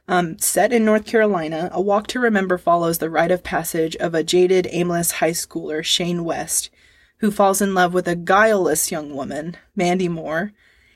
Um, 0.07 0.39
set 0.39 0.73
in 0.73 0.85
North 0.85 1.05
Carolina, 1.05 1.69
A 1.73 1.81
Walk 1.81 2.07
to 2.09 2.21
Remember 2.21 2.59
follows 2.59 2.99
the 2.99 3.11
rite 3.11 3.33
of 3.33 3.43
passage 3.43 3.97
of 3.97 4.15
a 4.15 4.23
jaded, 4.23 4.69
aimless 4.71 5.13
high 5.13 5.33
schooler, 5.33 5.83
Shane 5.83 6.23
West, 6.23 6.71
who 7.19 7.33
falls 7.33 7.61
in 7.61 7.75
love 7.75 7.93
with 7.93 8.07
a 8.07 8.15
guileless 8.15 8.93
young 8.93 9.17
woman, 9.17 9.57
Mandy 9.75 10.09
Moore, 10.09 10.53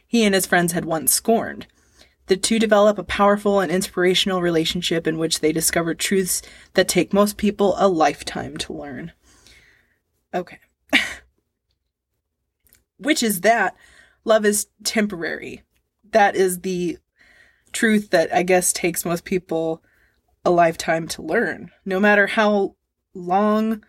he 0.06 0.24
and 0.24 0.34
his 0.34 0.46
friends 0.46 0.72
had 0.72 0.84
once 0.84 1.12
scorned. 1.12 1.66
The 2.26 2.36
two 2.36 2.58
develop 2.58 2.98
a 2.98 3.04
powerful 3.04 3.60
and 3.60 3.70
inspirational 3.70 4.42
relationship 4.42 5.06
in 5.06 5.18
which 5.18 5.40
they 5.40 5.52
discover 5.52 5.94
truths 5.94 6.42
that 6.74 6.88
take 6.88 7.12
most 7.12 7.36
people 7.36 7.74
a 7.78 7.88
lifetime 7.88 8.56
to 8.58 8.72
learn. 8.72 9.12
Okay. 10.34 10.58
which 12.98 13.22
is 13.22 13.42
that 13.42 13.76
love 14.24 14.44
is 14.44 14.66
temporary. 14.84 15.62
That 16.10 16.34
is 16.36 16.60
the 16.60 16.98
truth 17.72 18.10
that 18.10 18.34
I 18.34 18.42
guess 18.42 18.72
takes 18.72 19.04
most 19.04 19.24
people 19.24 19.82
a 20.44 20.50
lifetime 20.50 21.08
to 21.08 21.22
learn. 21.22 21.70
No 21.84 22.00
matter 22.00 22.26
how 22.26 22.76
long 23.14 23.84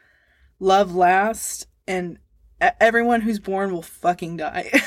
love 0.59 0.95
lasts, 0.95 1.67
and 1.87 2.17
everyone 2.59 3.21
who's 3.21 3.39
born 3.39 3.71
will 3.71 3.81
fucking 3.81 4.37
die. 4.37 4.71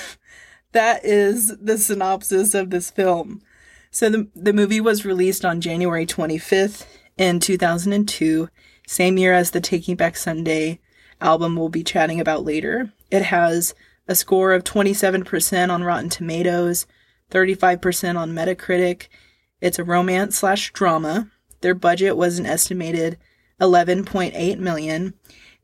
that 0.72 1.04
is 1.04 1.56
the 1.58 1.78
synopsis 1.78 2.54
of 2.54 2.70
this 2.70 2.90
film. 2.90 3.42
So 3.90 4.08
the 4.08 4.28
the 4.34 4.52
movie 4.52 4.80
was 4.80 5.04
released 5.04 5.44
on 5.44 5.60
January 5.60 6.06
25th 6.06 6.86
in 7.16 7.40
2002, 7.40 8.48
same 8.86 9.18
year 9.18 9.32
as 9.32 9.50
the 9.50 9.60
Taking 9.60 9.96
Back 9.96 10.16
Sunday 10.16 10.80
album 11.20 11.56
we'll 11.56 11.68
be 11.68 11.84
chatting 11.84 12.20
about 12.20 12.44
later. 12.44 12.92
It 13.10 13.22
has 13.22 13.74
a 14.08 14.14
score 14.14 14.52
of 14.52 14.64
27% 14.64 15.70
on 15.70 15.84
Rotten 15.84 16.08
Tomatoes, 16.08 16.86
35% 17.30 18.16
on 18.16 18.32
Metacritic. 18.32 19.08
It's 19.60 19.78
a 19.78 19.84
romance 19.84 20.36
slash 20.36 20.72
drama. 20.72 21.30
Their 21.60 21.74
budget 21.74 22.16
was 22.16 22.38
an 22.38 22.46
estimated 22.46 23.18
11.8 23.60 24.58
million, 24.58 25.14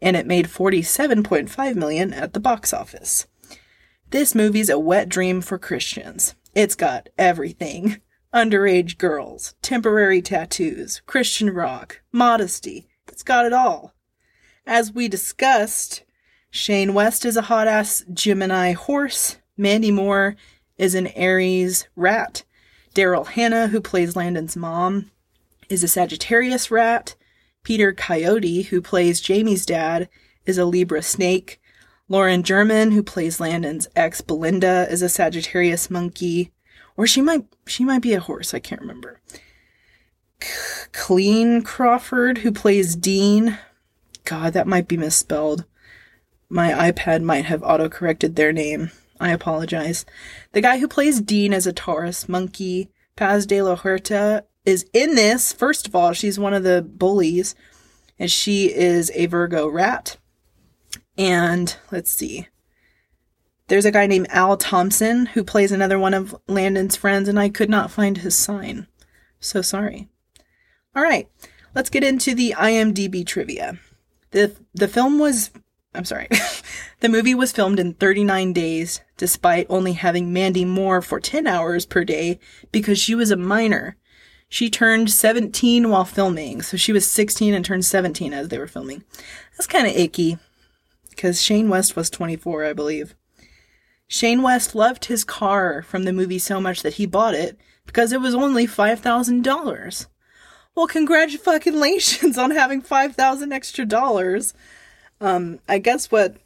and 0.03 0.17
it 0.17 0.27
made 0.27 0.47
47.5 0.47 1.75
million 1.75 2.13
at 2.13 2.35
the 2.35 2.41
box 2.41 2.75
office. 2.75 3.27
This 4.11 4.35
movie's 4.35 4.69
a 4.69 4.79
wet 4.79 5.09
dream 5.09 5.41
for 5.41 5.59
Christians. 5.59 6.37
It's 6.55 6.77
got 6.77 7.09
everything 7.19 8.01
underage 8.33 8.99
girls, 8.99 9.55
temporary 9.63 10.21
tattoos, 10.21 11.01
Christian 11.07 11.51
rock, 11.51 12.03
modesty. 12.13 12.87
It's 13.09 13.23
got 13.23 13.47
it 13.47 13.53
all. 13.53 13.95
As 14.67 14.93
we 14.93 15.09
discussed, 15.09 16.05
Shane 16.51 16.93
West 16.95 17.25
is 17.25 17.37
a 17.37 17.43
hot 17.43 17.67
ass 17.67 18.05
Gemini 18.13 18.73
horse. 18.73 19.39
Mandy 19.57 19.91
Moore 19.91 20.37
is 20.77 20.95
an 20.95 21.09
Aries 21.09 21.89
rat. 21.97 22.45
Daryl 22.95 23.27
Hannah, 23.27 23.69
who 23.69 23.81
plays 23.81 24.17
Landon's 24.17 24.57
mom, 24.57 25.11
is 25.69 25.83
a 25.83 25.89
Sagittarius 25.89 26.71
rat. 26.71 27.17
Peter 27.63 27.93
Coyote, 27.93 28.63
who 28.63 28.81
plays 28.81 29.21
Jamie's 29.21 29.67
dad, 29.67 30.09
is 30.45 30.59
a 30.59 30.65
Libra 30.65 31.03
snake. 31.03 31.61
Lauren 32.09 32.43
German, 32.43 32.93
who 32.93 33.03
plays 33.03 33.41
Landon's 33.41 33.89
ex 33.97 34.21
Belinda, 34.21 34.87
is 34.91 35.03
a 35.03 35.09
Sagittarius 35.09 35.91
monkey. 35.91 36.53
Or 36.97 37.07
she 37.07 37.21
might 37.21 37.45
she 37.67 37.85
might 37.85 38.03
be 38.03 38.15
a 38.15 38.21
horse, 38.21 38.55
I 38.55 38.59
can't 38.59 38.81
remember. 38.81 39.21
Clean 40.93 41.63
Crawford, 41.63 42.39
who 42.39 42.53
plays 42.53 42.95
Dean. 42.97 43.59
God, 44.25 44.53
that 44.53 44.67
might 44.67 44.89
be 44.89 44.97
misspelled. 44.97 45.65
My 46.49 46.91
iPad 46.91 47.23
might 47.23 47.47
have 47.47 47.61
autocorrected 47.63 48.37
their 48.37 48.53
name. 48.53 48.91
I 49.19 49.31
apologize. 49.31 50.05
The 50.53 50.61
guy 50.61 50.79
who 50.79 50.89
plays 50.89 51.21
Dean 51.21 51.53
as 51.53 51.67
a 51.67 51.73
Taurus 51.73 52.29
monkey, 52.29 52.91
Paz 53.17 53.47
de 53.47 53.63
la 53.63 53.77
Huerta, 53.77 54.45
is 54.65 54.87
in 54.93 55.15
this. 55.15 55.53
First 55.53 55.87
of 55.87 55.95
all, 55.95 56.13
she's 56.13 56.39
one 56.39 56.55
of 56.55 56.63
the 56.63 56.83
bullies, 56.83 57.55
and 58.19 58.31
she 58.31 58.73
is 58.73 59.11
a 59.15 59.27
Virgo 59.27 59.67
rat. 59.67 60.19
And 61.19 61.77
let's 61.91 62.11
see. 62.11 62.49
There's 63.69 63.85
a 63.85 63.91
guy 63.91 64.07
named 64.07 64.29
Al 64.31 64.57
Thompson 64.57 65.27
who 65.27 65.43
plays 65.43 65.73
another 65.73 65.99
one 65.99 66.15
of 66.15 66.37
Landon's 66.47 66.97
friends, 66.97 67.29
and 67.29 67.39
I 67.39 67.49
could 67.49 67.71
not 67.71 67.91
find 67.91 68.19
his 68.19 68.37
sign. 68.37 68.87
So 69.41 69.61
sorry. 69.63 70.09
All 70.95 71.03
right, 71.03 71.29
let's 71.75 71.91
get 71.91 72.05
into 72.05 72.35
the 72.35 72.55
IMDb 72.57 73.27
trivia. 73.27 73.79
The, 74.31 74.55
the 74.73 74.89
film 74.89 75.19
was, 75.19 75.51
I'm 75.95 76.05
sorry, 76.05 76.29
the 77.01 77.09
movie 77.09 77.35
was 77.35 77.53
filmed 77.53 77.81
in 77.81 77.95
39 77.95 78.53
days, 78.53 79.01
despite 79.17 79.67
only 79.69 79.95
having 79.95 80.33
Mandy 80.33 80.65
Moore 80.65 81.03
for 81.03 81.19
10 81.19 81.47
hours 81.47 81.87
per 81.87 82.05
day 82.05 82.39
because 82.71 82.99
she 82.99 83.15
was 83.15 83.31
a 83.31 83.37
minor 83.37 83.97
she 84.49 84.71
turned 84.71 85.11
17 85.11 85.91
while 85.91 86.05
filming, 86.05 86.63
so 86.63 86.77
she 86.77 86.93
was 86.93 87.11
16 87.11 87.53
and 87.53 87.65
turned 87.65 87.85
17 87.85 88.33
as 88.33 88.49
they 88.49 88.59
were 88.59 88.69
filming. 88.69 89.03
That's 89.53 89.67
kind 89.67 89.87
of 89.87 89.97
icky, 89.97 90.39
because 91.17 91.43
Shane 91.43 91.69
West 91.69 91.97
was 91.97 92.11
24, 92.11 92.65
I 92.65 92.73
believe. 92.73 93.15
Shane 94.07 94.43
West 94.43 94.75
loved 94.75 95.07
his 95.07 95.25
car 95.25 95.83
from 95.83 96.05
the 96.05 96.13
movie 96.13 96.39
so 96.39 96.61
much 96.61 96.83
that 96.83 96.95
he 96.95 97.07
bought 97.07 97.35
it 97.35 97.59
because 97.87 98.13
it 98.13 98.21
was 98.21 98.35
only 98.35 98.67
$5,000. 98.67 100.07
Well, 100.75 100.87
congratulations 100.87 102.39
on 102.39 102.51
having 102.51 102.83
5,000 102.83 103.53
extra 103.53 103.85
dollars. 103.85 104.55
Um, 105.21 105.59
I 105.69 105.79
guess 105.79 106.11
what 106.11 106.37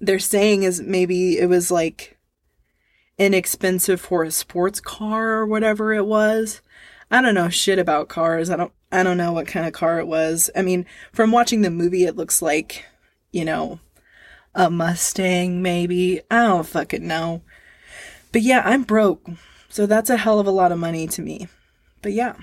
they're 0.00 0.18
saying 0.18 0.62
is 0.62 0.80
maybe 0.80 1.38
it 1.38 1.48
was 1.48 1.70
like 1.70 2.18
inexpensive 3.18 4.00
for 4.00 4.24
a 4.24 4.30
sports 4.30 4.80
car 4.80 5.30
or 5.32 5.46
whatever 5.46 5.94
it 5.94 6.06
was. 6.06 6.60
I 7.10 7.22
don't 7.22 7.34
know 7.34 7.48
shit 7.48 7.78
about 7.78 8.08
cars. 8.08 8.50
I 8.50 8.56
don't 8.56 8.72
I 8.92 9.02
don't 9.02 9.16
know 9.16 9.32
what 9.32 9.46
kind 9.46 9.66
of 9.66 9.72
car 9.72 9.98
it 9.98 10.06
was. 10.06 10.50
I 10.54 10.62
mean, 10.62 10.86
from 11.12 11.32
watching 11.32 11.62
the 11.62 11.70
movie 11.70 12.04
it 12.04 12.16
looks 12.16 12.42
like, 12.42 12.84
you 13.32 13.44
know, 13.44 13.80
a 14.56 14.70
Mustang 14.70 15.62
maybe. 15.62 16.20
I 16.30 16.42
don't 16.42 16.66
fucking 16.66 17.06
know. 17.06 17.42
But 18.32 18.42
yeah, 18.42 18.62
I'm 18.64 18.82
broke. 18.82 19.24
So 19.68 19.86
that's 19.86 20.10
a 20.10 20.16
hell 20.16 20.40
of 20.40 20.46
a 20.46 20.50
lot 20.50 20.72
of 20.72 20.78
money 20.78 21.06
to 21.06 21.22
me. 21.22 21.46
But 22.02 22.12
yeah. 22.12 22.34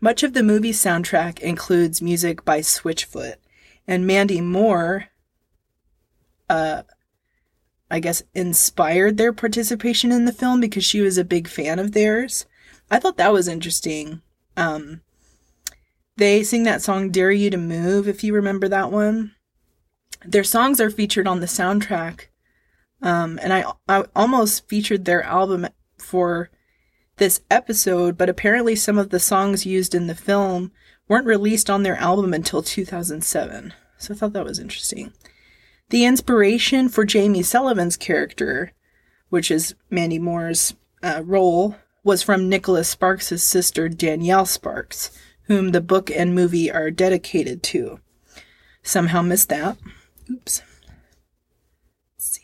Much 0.00 0.22
of 0.22 0.32
the 0.32 0.42
movie's 0.42 0.82
soundtrack 0.82 1.38
includes 1.40 2.00
music 2.00 2.44
by 2.44 2.60
Switchfoot 2.60 3.34
and 3.86 4.06
Mandy 4.06 4.40
Moore 4.40 5.08
uh 6.48 6.82
I 7.90 8.00
guess 8.00 8.22
inspired 8.34 9.16
their 9.16 9.32
participation 9.32 10.12
in 10.12 10.24
the 10.24 10.32
film 10.32 10.60
because 10.60 10.84
she 10.84 11.00
was 11.00 11.18
a 11.18 11.24
big 11.24 11.48
fan 11.48 11.78
of 11.78 11.92
theirs. 11.92 12.46
I 12.90 12.98
thought 12.98 13.16
that 13.16 13.32
was 13.32 13.48
interesting. 13.48 14.22
Um, 14.56 15.00
they 16.16 16.44
sing 16.44 16.62
that 16.64 16.82
song 16.82 17.10
Dare 17.10 17.32
You 17.32 17.50
to 17.50 17.56
Move, 17.56 18.06
if 18.06 18.22
you 18.22 18.32
remember 18.32 18.68
that 18.68 18.92
one. 18.92 19.34
Their 20.24 20.44
songs 20.44 20.80
are 20.80 20.90
featured 20.90 21.26
on 21.26 21.40
the 21.40 21.46
soundtrack. 21.46 22.26
Um, 23.02 23.38
and 23.42 23.52
I, 23.52 23.64
I 23.88 24.04
almost 24.14 24.68
featured 24.68 25.04
their 25.04 25.22
album 25.22 25.68
for 25.98 26.50
this 27.16 27.40
episode, 27.50 28.18
but 28.18 28.28
apparently 28.28 28.76
some 28.76 28.98
of 28.98 29.10
the 29.10 29.20
songs 29.20 29.66
used 29.66 29.94
in 29.94 30.06
the 30.06 30.14
film 30.14 30.72
weren't 31.08 31.26
released 31.26 31.68
on 31.68 31.82
their 31.82 31.96
album 31.96 32.34
until 32.34 32.62
2007. 32.62 33.74
So 33.98 34.14
I 34.14 34.16
thought 34.16 34.32
that 34.32 34.44
was 34.44 34.58
interesting. 34.58 35.12
The 35.90 36.04
inspiration 36.04 36.88
for 36.88 37.04
Jamie 37.04 37.42
Sullivan's 37.42 37.96
character, 37.96 38.72
which 39.28 39.50
is 39.50 39.74
Mandy 39.90 40.18
Moore's 40.18 40.74
uh, 41.02 41.22
role, 41.24 41.76
was 42.04 42.22
from 42.22 42.48
Nicholas 42.48 42.88
Sparks' 42.88 43.42
sister 43.42 43.88
Danielle 43.88 44.46
Sparks, 44.46 45.10
whom 45.42 45.70
the 45.70 45.80
book 45.80 46.10
and 46.10 46.34
movie 46.34 46.70
are 46.70 46.90
dedicated 46.90 47.62
to. 47.64 48.00
Somehow 48.82 49.20
missed 49.20 49.48
that. 49.48 49.76
Oops. 50.30 50.62
Let's 52.16 52.30
see. 52.30 52.42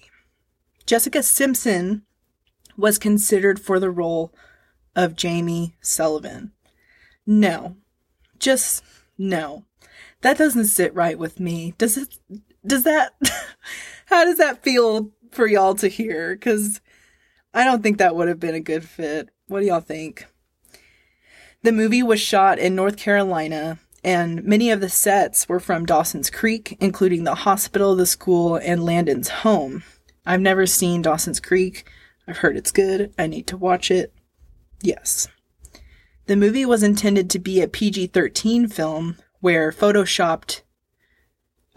Jessica 0.87 1.22
Simpson 1.22 2.03
was 2.77 2.99
considered 2.99 3.61
for 3.61 3.79
the 3.79 3.90
role 3.90 4.33
of 4.94 5.16
Jamie 5.16 5.77
Sullivan. 5.81 6.53
No. 7.27 7.77
Just 8.38 8.83
no. 9.18 9.64
That 10.22 10.38
doesn't 10.38 10.66
sit 10.66 10.94
right 10.94 11.18
with 11.18 11.38
me. 11.40 11.75
Does 11.79 11.96
it 11.96 12.18
does 12.66 12.83
that 12.83 13.12
how 14.07 14.25
does 14.25 14.38
that 14.38 14.62
feel 14.62 15.12
for 15.31 15.46
y'all 15.46 15.75
to 15.77 15.88
hear 15.88 16.37
cuz 16.37 16.81
I 17.55 17.64
don't 17.64 17.83
think 17.83 17.99
that 17.99 18.14
would 18.16 18.29
have 18.29 18.40
been 18.40 18.55
a 18.55 18.61
good 18.61 18.85
fit. 18.85 19.31
What 19.46 19.61
do 19.61 19.66
y'all 19.66 19.81
think? 19.81 20.27
The 21.62 21.72
movie 21.72 22.03
was 22.03 22.20
shot 22.20 22.59
in 22.59 22.75
North 22.75 22.96
Carolina, 22.96 23.79
and 24.07 24.42
many 24.45 24.71
of 24.71 24.81
the 24.81 24.88
sets 24.88 25.47
were 25.49 25.61
from 25.61 25.85
Dawson's 25.85 26.31
Creek, 26.31 26.79
including 26.81 27.25
the 27.25 27.35
hospital, 27.35 27.95
the 27.95 28.07
school, 28.07 28.57
and 28.57 28.83
Landon's 28.83 29.29
home. 29.29 29.83
I've 30.25 30.40
never 30.40 30.66
seen 30.66 31.03
Dawson's 31.03 31.40
Creek. 31.40 31.87
I've 32.27 32.38
heard 32.38 32.57
it's 32.57 32.73
good. 32.73 33.12
I 33.19 33.27
need 33.27 33.47
to 33.49 33.59
watch 33.59 33.90
it. 33.90 34.14
Yes. 34.81 35.29
The 36.27 36.37
movie 36.37 36.64
was 36.64 36.83
intended 36.83 37.29
to 37.31 37.38
be 37.38 37.61
a 37.61 37.69
PG 37.69 38.09
13 38.09 38.69
film 38.69 39.16
where 39.40 39.71
photoshopped 39.71 40.62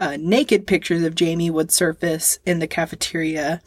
uh, 0.00 0.16
naked 0.18 0.66
pictures 0.66 1.02
of 1.02 1.14
Jamie 1.14 1.50
would 1.50 1.70
surface 1.70 2.38
in 2.46 2.58
the 2.58 2.66
cafeteria 2.66 3.60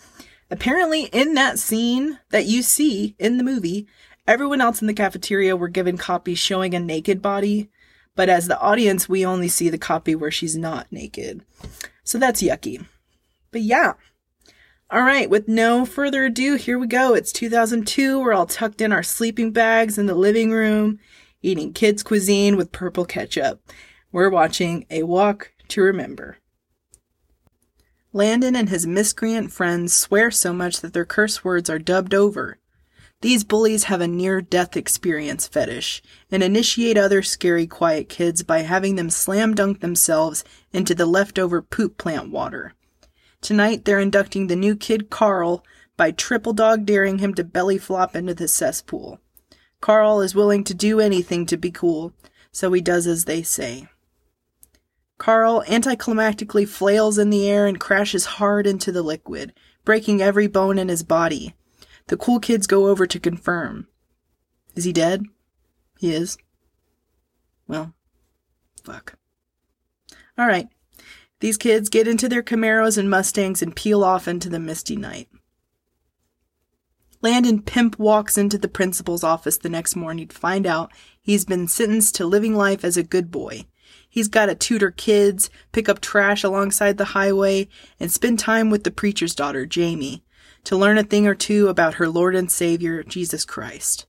Apparently, 0.54 1.06
in 1.06 1.34
that 1.34 1.58
scene 1.58 2.20
that 2.30 2.46
you 2.46 2.62
see 2.62 3.16
in 3.18 3.38
the 3.38 3.44
movie, 3.44 3.88
everyone 4.28 4.62
else 4.62 4.82
in 4.82 4.88
the 4.88 4.94
cafeteria 4.94 5.58
were 5.58 5.68
given 5.68 5.98
copies 5.98 6.38
showing 6.38 6.76
a 6.76 6.80
naked 6.80 7.24
body, 7.24 7.72
but 8.16 8.30
as 8.30 8.48
the 8.48 8.60
audience, 8.60 9.10
we 9.10 9.26
only 9.26 9.48
see 9.48 9.70
the 9.70 9.78
copy 9.78 10.16
where 10.16 10.32
she's 10.32 10.56
not 10.56 10.92
naked. 10.92 11.44
So 12.04 12.18
that's 12.18 12.42
yucky. 12.42 12.86
But 13.52 13.62
yeah. 13.62 13.94
All 14.90 15.02
right, 15.02 15.30
with 15.30 15.48
no 15.48 15.86
further 15.86 16.26
ado, 16.26 16.56
here 16.56 16.78
we 16.78 16.86
go. 16.88 17.16
It's 17.16 17.32
2002. 17.32 18.20
We're 18.20 18.34
all 18.34 18.46
tucked 18.46 18.82
in 18.82 18.92
our 18.92 19.02
sleeping 19.02 19.52
bags 19.52 19.98
in 19.98 20.06
the 20.06 20.14
living 20.14 20.52
room, 20.52 21.00
eating 21.42 21.74
kids' 21.74 22.04
cuisine 22.04 22.58
with 22.58 22.72
purple 22.72 23.06
ketchup. 23.06 23.62
We're 24.12 24.30
watching 24.30 24.86
A 24.92 25.04
Walk 25.04 25.52
to 25.70 25.82
Remember. 25.82 26.38
Landon 28.12 28.56
and 28.56 28.70
his 28.70 28.86
miscreant 28.86 29.52
friends 29.52 29.92
swear 29.92 30.30
so 30.30 30.54
much 30.54 30.82
that 30.82 30.94
their 30.94 31.06
curse 31.06 31.44
words 31.44 31.68
are 31.68 31.80
dubbed 31.80 32.14
over. 32.14 32.60
These 33.24 33.46
bullies 33.46 33.86
have 33.86 34.02
a 34.02 34.08
near 34.08 34.42
death 34.42 34.76
experience 34.76 35.48
fetish 35.48 36.04
and 36.30 36.44
initiate 36.44 36.98
other 36.98 37.22
scary 37.24 37.66
quiet 37.66 38.10
kids 38.10 38.44
by 38.44 38.64
having 38.64 38.98
them 38.98 39.10
slam 39.10 39.56
dunk 39.56 39.80
themselves 39.80 40.44
into 40.74 40.94
the 40.94 41.06
leftover 41.06 41.62
poop 41.62 41.98
plant 41.98 42.32
water. 42.32 42.74
Tonight 43.40 43.86
they're 43.86 44.02
inducting 44.02 44.48
the 44.48 44.58
new 44.58 44.76
kid 44.76 45.10
Carl 45.10 45.64
by 45.96 46.12
triple 46.12 46.52
dog 46.52 46.86
daring 46.86 47.20
him 47.20 47.34
to 47.36 47.46
belly 47.46 47.78
flop 47.78 48.14
into 48.14 48.34
the 48.34 48.50
cesspool. 48.50 49.22
Carl 49.80 50.20
is 50.20 50.36
willing 50.36 50.66
to 50.66 50.74
do 50.74 51.00
anything 51.00 51.46
to 51.46 51.56
be 51.56 51.72
cool, 51.72 52.12
so 52.52 52.74
he 52.74 52.82
does 52.82 53.08
as 53.08 53.24
they 53.24 53.42
say. 53.42 53.88
Carl 55.18 55.64
anticlimactically 55.70 56.68
flails 56.68 57.18
in 57.18 57.30
the 57.30 57.50
air 57.50 57.68
and 57.68 57.80
crashes 57.80 58.26
hard 58.26 58.68
into 58.68 58.92
the 58.92 59.02
liquid, 59.02 59.54
breaking 59.86 60.22
every 60.22 60.48
bone 60.48 60.78
in 60.78 60.90
his 60.90 61.04
body. 61.04 61.56
The 62.08 62.18
cool 62.18 62.40
kids 62.40 62.68
go 62.68 62.88
over 62.88 63.08
to 63.08 63.20
confirm. 63.20 63.88
Is 64.76 64.84
he 64.84 64.94
dead? 64.94 65.24
He 66.00 66.14
is. 66.14 66.38
Well, 67.68 67.94
fuck. 68.84 69.18
Alright. 70.40 70.68
These 71.40 71.58
kids 71.58 71.90
get 71.90 72.08
into 72.08 72.30
their 72.30 72.44
Camaros 72.44 72.98
and 72.98 73.10
Mustangs 73.10 73.62
and 73.62 73.76
peel 73.76 74.04
off 74.04 74.28
into 74.28 74.50
the 74.50 74.60
misty 74.60 74.96
night. 74.96 75.30
Landon 77.22 77.62
Pimp 77.62 77.98
walks 77.98 78.38
into 78.38 78.58
the 78.58 78.68
principal's 78.68 79.24
office 79.24 79.58
the 79.58 79.70
next 79.70 79.96
morning 79.96 80.28
to 80.28 80.36
find 80.36 80.68
out 80.68 80.92
he's 81.22 81.46
been 81.46 81.68
sentenced 81.68 82.16
to 82.16 82.26
living 82.26 82.56
life 82.56 82.84
as 82.84 82.98
a 82.98 83.04
good 83.04 83.32
boy. 83.32 83.66
He's 84.10 84.28
got 84.28 84.48
to 84.48 84.56
tutor 84.56 84.92
kids, 84.92 85.50
pick 85.72 85.88
up 85.88 86.00
trash 86.00 86.44
alongside 86.44 86.98
the 86.98 87.06
highway, 87.06 87.68
and 88.00 88.12
spend 88.12 88.40
time 88.40 88.70
with 88.70 88.84
the 88.84 88.92
preacher's 88.92 89.36
daughter, 89.36 89.66
Jamie, 89.66 90.23
to 90.66 90.78
learn 90.78 90.98
a 90.98 91.04
thing 91.04 91.28
or 91.28 91.36
two 91.36 91.68
about 91.68 91.96
her 91.96 92.08
Lord 92.08 92.36
and 92.36 92.52
Savior, 92.52 93.04
Jesus 93.04 93.46
Christ. 93.46 94.06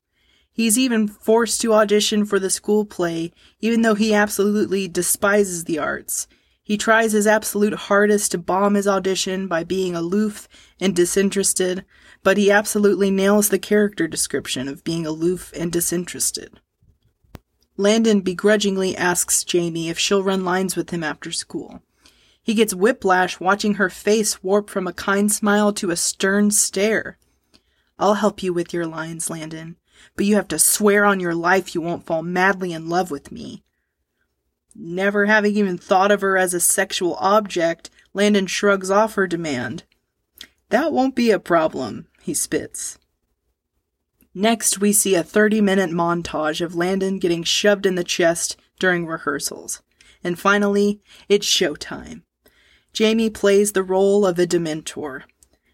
He's 0.52 0.78
even 0.78 1.08
forced 1.08 1.60
to 1.62 1.74
audition 1.74 2.24
for 2.24 2.38
the 2.38 2.48
school 2.48 2.84
play, 2.84 3.32
even 3.60 3.82
though 3.82 3.96
he 3.96 4.14
absolutely 4.14 4.86
despises 4.86 5.64
the 5.64 5.80
arts. 5.80 6.28
He 6.62 6.78
tries 6.78 7.12
his 7.12 7.26
absolute 7.26 7.74
hardest 7.74 8.30
to 8.30 8.38
bomb 8.38 8.74
his 8.74 8.86
audition 8.86 9.48
by 9.48 9.64
being 9.64 9.94
aloof 9.94 10.48
and 10.80 10.94
disinterested, 10.94 11.84
but 12.22 12.38
he 12.38 12.50
absolutely 12.50 13.10
nails 13.10 13.48
the 13.48 13.58
character 13.58 14.06
description 14.08 14.68
of 14.68 14.84
being 14.84 15.04
aloof 15.04 15.52
and 15.54 15.70
disinterested. 15.70 16.60
Landon 17.76 18.20
begrudgingly 18.20 18.96
asks 18.96 19.42
Jamie 19.42 19.90
if 19.90 19.98
she'll 19.98 20.22
run 20.22 20.44
lines 20.44 20.76
with 20.76 20.90
him 20.90 21.02
after 21.02 21.32
school. 21.32 21.82
He 22.44 22.52
gets 22.52 22.74
whiplash 22.74 23.40
watching 23.40 23.74
her 23.74 23.88
face 23.88 24.42
warp 24.42 24.68
from 24.68 24.86
a 24.86 24.92
kind 24.92 25.32
smile 25.32 25.72
to 25.72 25.90
a 25.90 25.96
stern 25.96 26.50
stare. 26.50 27.16
I'll 27.98 28.14
help 28.14 28.42
you 28.42 28.52
with 28.52 28.74
your 28.74 28.86
lines, 28.86 29.30
Landon, 29.30 29.76
but 30.14 30.26
you 30.26 30.36
have 30.36 30.48
to 30.48 30.58
swear 30.58 31.06
on 31.06 31.20
your 31.20 31.34
life 31.34 31.74
you 31.74 31.80
won't 31.80 32.04
fall 32.04 32.22
madly 32.22 32.74
in 32.74 32.90
love 32.90 33.10
with 33.10 33.32
me. 33.32 33.64
Never 34.74 35.24
having 35.24 35.56
even 35.56 35.78
thought 35.78 36.12
of 36.12 36.20
her 36.20 36.36
as 36.36 36.52
a 36.52 36.60
sexual 36.60 37.14
object, 37.14 37.88
Landon 38.12 38.46
shrugs 38.46 38.90
off 38.90 39.14
her 39.14 39.26
demand. 39.26 39.84
That 40.68 40.92
won't 40.92 41.14
be 41.14 41.30
a 41.30 41.38
problem, 41.38 42.08
he 42.20 42.34
spits. 42.34 42.98
Next, 44.34 44.80
we 44.80 44.92
see 44.92 45.14
a 45.14 45.22
30 45.22 45.62
minute 45.62 45.90
montage 45.90 46.60
of 46.60 46.74
Landon 46.74 47.18
getting 47.18 47.42
shoved 47.42 47.86
in 47.86 47.94
the 47.94 48.04
chest 48.04 48.56
during 48.78 49.06
rehearsals. 49.06 49.80
And 50.22 50.38
finally, 50.38 51.00
it's 51.28 51.46
showtime. 51.46 52.23
Jamie 52.94 53.28
plays 53.28 53.72
the 53.72 53.82
role 53.82 54.24
of 54.24 54.38
a 54.38 54.46
Dementor. 54.46 55.24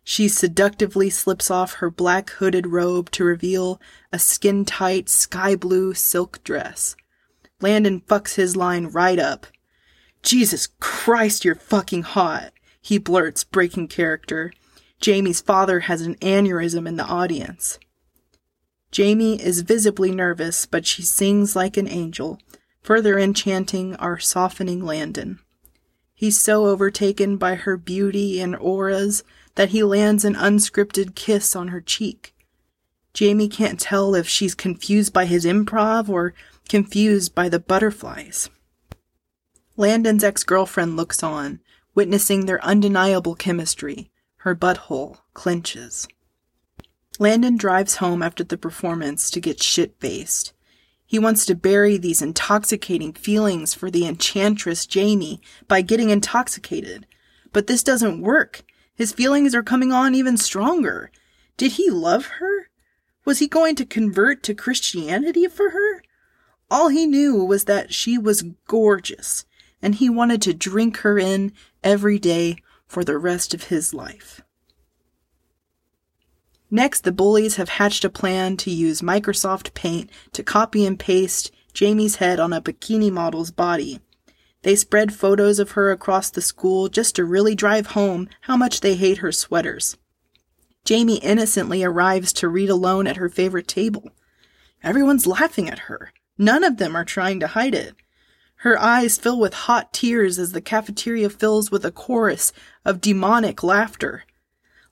She 0.03 0.27
seductively 0.27 1.11
slips 1.11 1.51
off 1.51 1.75
her 1.75 1.91
black 1.91 2.31
hooded 2.31 2.67
robe 2.67 3.11
to 3.11 3.25
reveal 3.25 3.79
a 4.11 4.19
skin 4.19 4.65
tight 4.65 5.11
sky 5.11 5.55
blue 5.55 5.93
silk 5.93 6.43
dress. 6.43 6.97
Landon 7.61 8.01
fucks 8.01 8.37
his 8.37 8.57
line 8.57 8.87
right 8.87 9.19
up. 9.19 9.47
Jesus 10.23 10.69
Christ, 10.81 11.45
you're 11.45 11.55
fucking 11.55 12.03
hot, 12.05 12.55
he 12.81 12.97
blurts, 12.97 13.45
breaking 13.45 13.89
character. 13.89 14.51
Jamie's 14.99 15.43
father 15.43 15.81
has 15.81 16.01
an 16.01 16.15
aneurysm 16.17 16.89
in 16.89 16.97
the 16.97 17.05
audience. 17.05 17.79
Jamie 18.91 19.41
is 19.41 19.61
visibly 19.61 20.11
nervous, 20.11 20.65
but 20.65 20.87
she 20.87 21.03
sings 21.03 21.55
like 21.55 21.77
an 21.77 21.87
angel, 21.87 22.39
further 22.83 23.19
enchanting 23.19 23.95
our 23.97 24.19
softening 24.19 24.83
Landon. 24.83 25.39
He's 26.21 26.39
so 26.39 26.67
overtaken 26.67 27.39
by 27.39 27.55
her 27.55 27.79
beauty 27.79 28.43
and 28.43 28.55
auras 28.55 29.25
that 29.55 29.71
he 29.71 29.83
lands 29.83 30.23
an 30.23 30.35
unscripted 30.35 31.15
kiss 31.15 31.57
on 31.57 31.69
her 31.69 31.81
cheek. 31.81 32.35
Jamie 33.15 33.49
can't 33.49 33.81
tell 33.81 34.15
if 34.15 34.29
she's 34.29 34.55
confused 34.55 35.15
by 35.15 35.25
his 35.25 35.47
improv 35.47 36.11
or 36.11 36.35
confused 36.69 37.35
by 37.35 37.49
the 37.49 37.59
butterflies. 37.59 38.51
Landon's 39.79 40.23
ex 40.23 40.45
girlfriend 40.45 40.95
looks 40.95 41.23
on, 41.23 41.61
witnessing 41.95 42.45
their 42.45 42.63
undeniable 42.63 43.35
chemistry. 43.35 44.11
Her 44.41 44.55
butthole 44.55 45.21
clenches. 45.33 46.07
Landon 47.19 47.57
drives 47.57 47.97
home 47.97 48.23
after 48.23 48.45
the 48.45 48.59
performance 48.59 49.31
to 49.31 49.41
get 49.41 49.63
shit 49.63 49.95
faced. 49.99 50.53
He 51.11 51.19
wants 51.19 51.45
to 51.47 51.57
bury 51.57 51.97
these 51.97 52.23
intoxicating 52.23 53.15
feelings 53.15 53.75
for 53.75 53.91
the 53.91 54.07
enchantress 54.07 54.87
Jamie 54.87 55.41
by 55.67 55.83
getting 55.83 56.11
intoxicated. 56.11 57.05
But 57.53 57.67
this 57.67 57.83
doesn't 57.83 58.23
work. 58.23 58.63
His 58.95 59.11
feelings 59.11 59.53
are 59.53 59.65
coming 59.65 59.91
on 59.91 60.15
even 60.15 60.37
stronger. 60.37 61.11
Did 61.57 61.73
he 61.73 61.91
love 61.91 62.27
her? 62.39 62.71
Was 63.25 63.41
he 63.41 63.49
going 63.49 63.75
to 63.75 63.85
convert 63.85 64.45
to 64.45 64.55
Christianity 64.55 65.49
for 65.49 65.71
her? 65.71 66.05
All 66.71 66.91
he 66.91 67.07
knew 67.07 67.45
was 67.45 67.65
that 67.65 67.93
she 67.93 68.17
was 68.17 68.45
gorgeous, 68.69 69.45
and 69.83 69.97
he 69.97 70.09
wanted 70.09 70.41
to 70.43 70.55
drink 70.55 70.99
her 70.99 71.19
in 71.19 71.53
every 71.83 72.21
day 72.21 72.55
for 72.87 73.03
the 73.03 73.19
rest 73.19 73.53
of 73.53 73.65
his 73.65 73.93
life. 73.93 74.43
Next, 76.71 77.03
the 77.03 77.13
bullies 77.13 77.57
have 77.57 77.69
hatched 77.69 78.05
a 78.05 78.11
plan 78.11 78.57
to 78.59 78.71
use 78.71 79.03
Microsoft 79.03 79.75
Paint 79.75 80.11
to 80.33 80.43
copy 80.43 80.87
and 80.87 80.99
paste 80.99 81.51
Jamie's 81.73 82.17
head 82.17 82.39
on 82.39 82.53
a 82.53 82.61
bikini 82.61 83.11
model's 83.11 83.51
body. 83.51 84.01
They 84.63 84.77
spread 84.77 85.15
photos 85.15 85.59
of 85.59 85.73
her 85.73 85.91
across 85.91 86.31
the 86.31 86.43
school 86.43 86.89
just 86.89 87.17
to 87.17 87.25
really 87.25 87.55
drive 87.55 87.89
home 87.89 88.29
how 88.43 88.57
much 88.57 88.81
they 88.81 88.95
hate 88.95 89.19
her 89.19 89.33
sweaters. 89.33 89.97
Jamie 90.85 91.19
innocently 91.19 91.83
arrives 91.83 92.33
to 92.35 92.49
read 92.49 92.71
alone 92.71 93.07
at 93.07 93.17
her 93.17 93.29
favorite 93.29 93.69
table. 93.69 94.11
Everyone's 94.83 95.27
laughing 95.27 95.69
at 95.69 95.81
her. 95.81 96.13
None 96.39 96.65
of 96.65 96.77
them 96.77 96.97
are 96.97 97.05
trying 97.05 97.41
to 97.41 97.49
hide 97.49 97.75
it. 97.75 97.95
Her 98.57 98.79
eyes 98.79 99.19
fill 99.19 99.39
with 99.41 99.55
hot 99.55 99.93
tears 99.93 100.39
as 100.39 100.53
the 100.53 100.61
cafeteria 100.61 101.31
fills 101.31 101.71
with 101.71 101.85
a 101.85 101.91
chorus 101.91 102.53
of 102.85 103.01
demonic 103.01 103.63
laughter. 103.63 104.25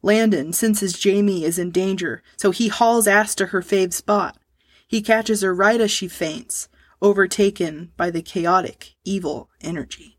Landon 0.03 0.53
senses 0.53 0.93
Jamie 0.99 1.45
is 1.45 1.59
in 1.59 1.71
danger, 1.71 2.23
so 2.37 2.51
he 2.51 2.69
hauls 2.69 3.09
ass 3.09 3.35
to 3.35 3.47
her 3.47 3.63
fave 3.63 3.93
spot. 3.93 4.39
He 4.87 5.03
catches 5.03 5.43
her 5.43 5.55
right 5.55 5.81
as 5.81 5.91
she 5.91 6.09
faints, 6.09 6.69
overtaken 7.03 7.93
by 7.97 8.11
the 8.11 8.23
chaotic, 8.23 8.95
evil 9.05 9.51
energy. 9.61 10.19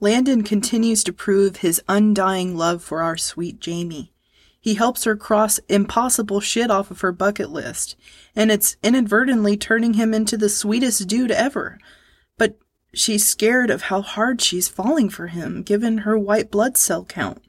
Landon 0.00 0.42
continues 0.42 1.04
to 1.04 1.12
prove 1.12 1.58
his 1.58 1.80
undying 1.88 2.56
love 2.56 2.82
for 2.82 3.02
our 3.02 3.16
sweet 3.16 3.60
Jamie. 3.60 4.12
He 4.60 4.74
helps 4.74 5.04
her 5.04 5.16
cross 5.16 5.58
impossible 5.68 6.40
shit 6.40 6.70
off 6.70 6.90
of 6.90 7.00
her 7.00 7.12
bucket 7.12 7.50
list, 7.50 7.96
and 8.34 8.50
it's 8.50 8.76
inadvertently 8.82 9.56
turning 9.56 9.94
him 9.94 10.12
into 10.12 10.36
the 10.36 10.48
sweetest 10.48 11.06
dude 11.08 11.30
ever. 11.30 11.78
But 12.36 12.58
she's 12.92 13.28
scared 13.28 13.70
of 13.70 13.82
how 13.82 14.02
hard 14.02 14.40
she's 14.40 14.68
falling 14.68 15.08
for 15.08 15.28
him, 15.28 15.62
given 15.62 15.98
her 15.98 16.18
white 16.18 16.50
blood 16.50 16.76
cell 16.76 17.04
count. 17.04 17.42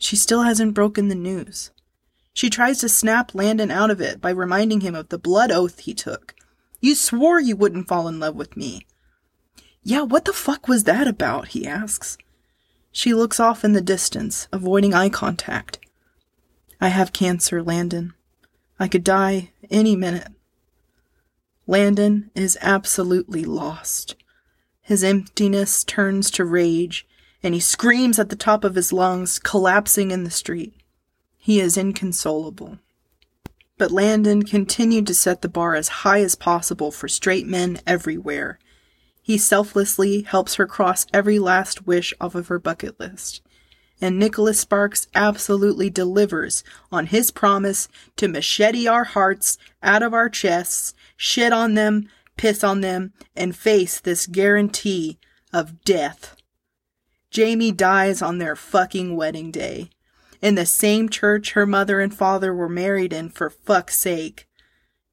She 0.00 0.16
still 0.16 0.42
hasn't 0.42 0.74
broken 0.74 1.08
the 1.08 1.14
news. 1.14 1.70
She 2.32 2.48
tries 2.48 2.78
to 2.78 2.88
snap 2.88 3.34
Landon 3.34 3.70
out 3.70 3.90
of 3.90 4.00
it 4.00 4.20
by 4.20 4.30
reminding 4.30 4.80
him 4.80 4.94
of 4.94 5.10
the 5.10 5.18
blood 5.18 5.52
oath 5.52 5.80
he 5.80 5.92
took. 5.92 6.34
You 6.80 6.94
swore 6.94 7.38
you 7.38 7.54
wouldn't 7.54 7.86
fall 7.86 8.08
in 8.08 8.18
love 8.18 8.34
with 8.34 8.56
me. 8.56 8.86
Yeah, 9.82 10.02
what 10.02 10.24
the 10.24 10.32
fuck 10.32 10.66
was 10.66 10.84
that 10.84 11.06
about? 11.06 11.48
he 11.48 11.66
asks. 11.66 12.16
She 12.90 13.12
looks 13.12 13.38
off 13.38 13.62
in 13.62 13.74
the 13.74 13.82
distance, 13.82 14.48
avoiding 14.52 14.94
eye 14.94 15.10
contact. 15.10 15.78
I 16.80 16.88
have 16.88 17.12
cancer, 17.12 17.62
Landon. 17.62 18.14
I 18.78 18.88
could 18.88 19.04
die 19.04 19.50
any 19.70 19.94
minute. 19.96 20.28
Landon 21.66 22.30
is 22.34 22.56
absolutely 22.62 23.44
lost. 23.44 24.16
His 24.80 25.04
emptiness 25.04 25.84
turns 25.84 26.30
to 26.32 26.44
rage 26.46 27.06
and 27.42 27.54
he 27.54 27.60
screams 27.60 28.18
at 28.18 28.28
the 28.28 28.36
top 28.36 28.64
of 28.64 28.74
his 28.74 28.92
lungs, 28.92 29.38
collapsing 29.38 30.10
in 30.10 30.24
the 30.24 30.30
street. 30.30 30.74
He 31.38 31.60
is 31.60 31.76
inconsolable. 31.76 32.78
But 33.78 33.90
Landon 33.90 34.42
continued 34.42 35.06
to 35.06 35.14
set 35.14 35.40
the 35.40 35.48
bar 35.48 35.74
as 35.74 35.88
high 35.88 36.20
as 36.20 36.34
possible 36.34 36.90
for 36.90 37.08
straight 37.08 37.46
men 37.46 37.80
everywhere. 37.86 38.58
He 39.22 39.38
selflessly 39.38 40.22
helps 40.22 40.56
her 40.56 40.66
cross 40.66 41.06
every 41.14 41.38
last 41.38 41.86
wish 41.86 42.12
off 42.20 42.34
of 42.34 42.48
her 42.48 42.58
bucket 42.58 43.00
list. 43.00 43.40
And 44.02 44.18
Nicholas 44.18 44.60
Sparks 44.60 45.08
absolutely 45.14 45.88
delivers 45.88 46.64
on 46.90 47.06
his 47.06 47.30
promise 47.30 47.88
to 48.16 48.28
machete 48.28 48.86
our 48.86 49.04
hearts 49.04 49.56
out 49.82 50.02
of 50.02 50.12
our 50.12 50.28
chests, 50.28 50.94
shit 51.16 51.52
on 51.52 51.74
them, 51.74 52.08
piss 52.36 52.64
on 52.64 52.80
them, 52.80 53.12
and 53.36 53.56
face 53.56 54.00
this 54.00 54.26
guarantee 54.26 55.18
of 55.52 55.84
death. 55.84 56.36
Jamie 57.30 57.72
dies 57.72 58.20
on 58.20 58.38
their 58.38 58.56
fucking 58.56 59.16
wedding 59.16 59.50
day. 59.50 59.90
In 60.42 60.54
the 60.54 60.66
same 60.66 61.08
church 61.08 61.52
her 61.52 61.66
mother 61.66 62.00
and 62.00 62.14
father 62.14 62.54
were 62.54 62.68
married 62.68 63.12
in, 63.12 63.28
for 63.28 63.50
fuck's 63.50 63.98
sake. 63.98 64.48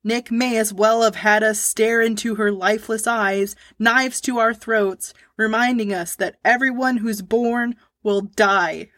Nick 0.03 0.31
may 0.31 0.57
as 0.57 0.73
well 0.73 1.01
have 1.03 1.15
had 1.15 1.43
us 1.43 1.59
stare 1.59 2.01
into 2.01 2.35
her 2.35 2.51
lifeless 2.51 3.05
eyes, 3.05 3.55
knives 3.77 4.21
to 4.21 4.39
our 4.39 4.53
throats, 4.53 5.13
reminding 5.35 5.93
us 5.93 6.15
that 6.15 6.37
everyone 6.45 6.97
who's 6.97 7.21
born 7.21 7.75
will 8.03 8.21
die, 8.21 8.89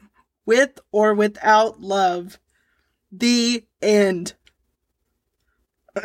with 0.46 0.80
or 0.92 1.14
without 1.14 1.82
love. 1.82 2.40
The 3.12 3.66
end. 3.82 4.36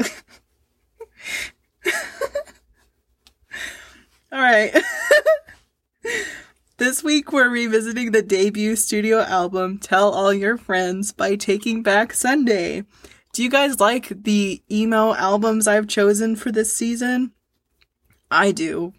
All 4.33 4.41
right. 4.41 4.75
this 6.85 7.03
week 7.03 7.33
we're 7.33 7.49
revisiting 7.49 8.13
the 8.13 8.21
debut 8.21 8.77
studio 8.77 9.21
album 9.21 9.79
Tell 9.79 10.13
All 10.13 10.35
Your 10.35 10.59
Friends 10.59 11.13
by 11.13 11.35
Taking 11.35 11.83
Back 11.83 12.13
Sunday. 12.13 12.85
Do 13.33 13.43
you 13.43 13.49
guys 13.49 13.81
like 13.81 14.09
the 14.09 14.63
emo 14.71 15.15
albums 15.15 15.67
I've 15.67 15.89
chosen 15.89 16.37
for 16.37 16.53
this 16.53 16.77
season? 16.77 17.33
I 18.31 18.53
do. 18.53 18.93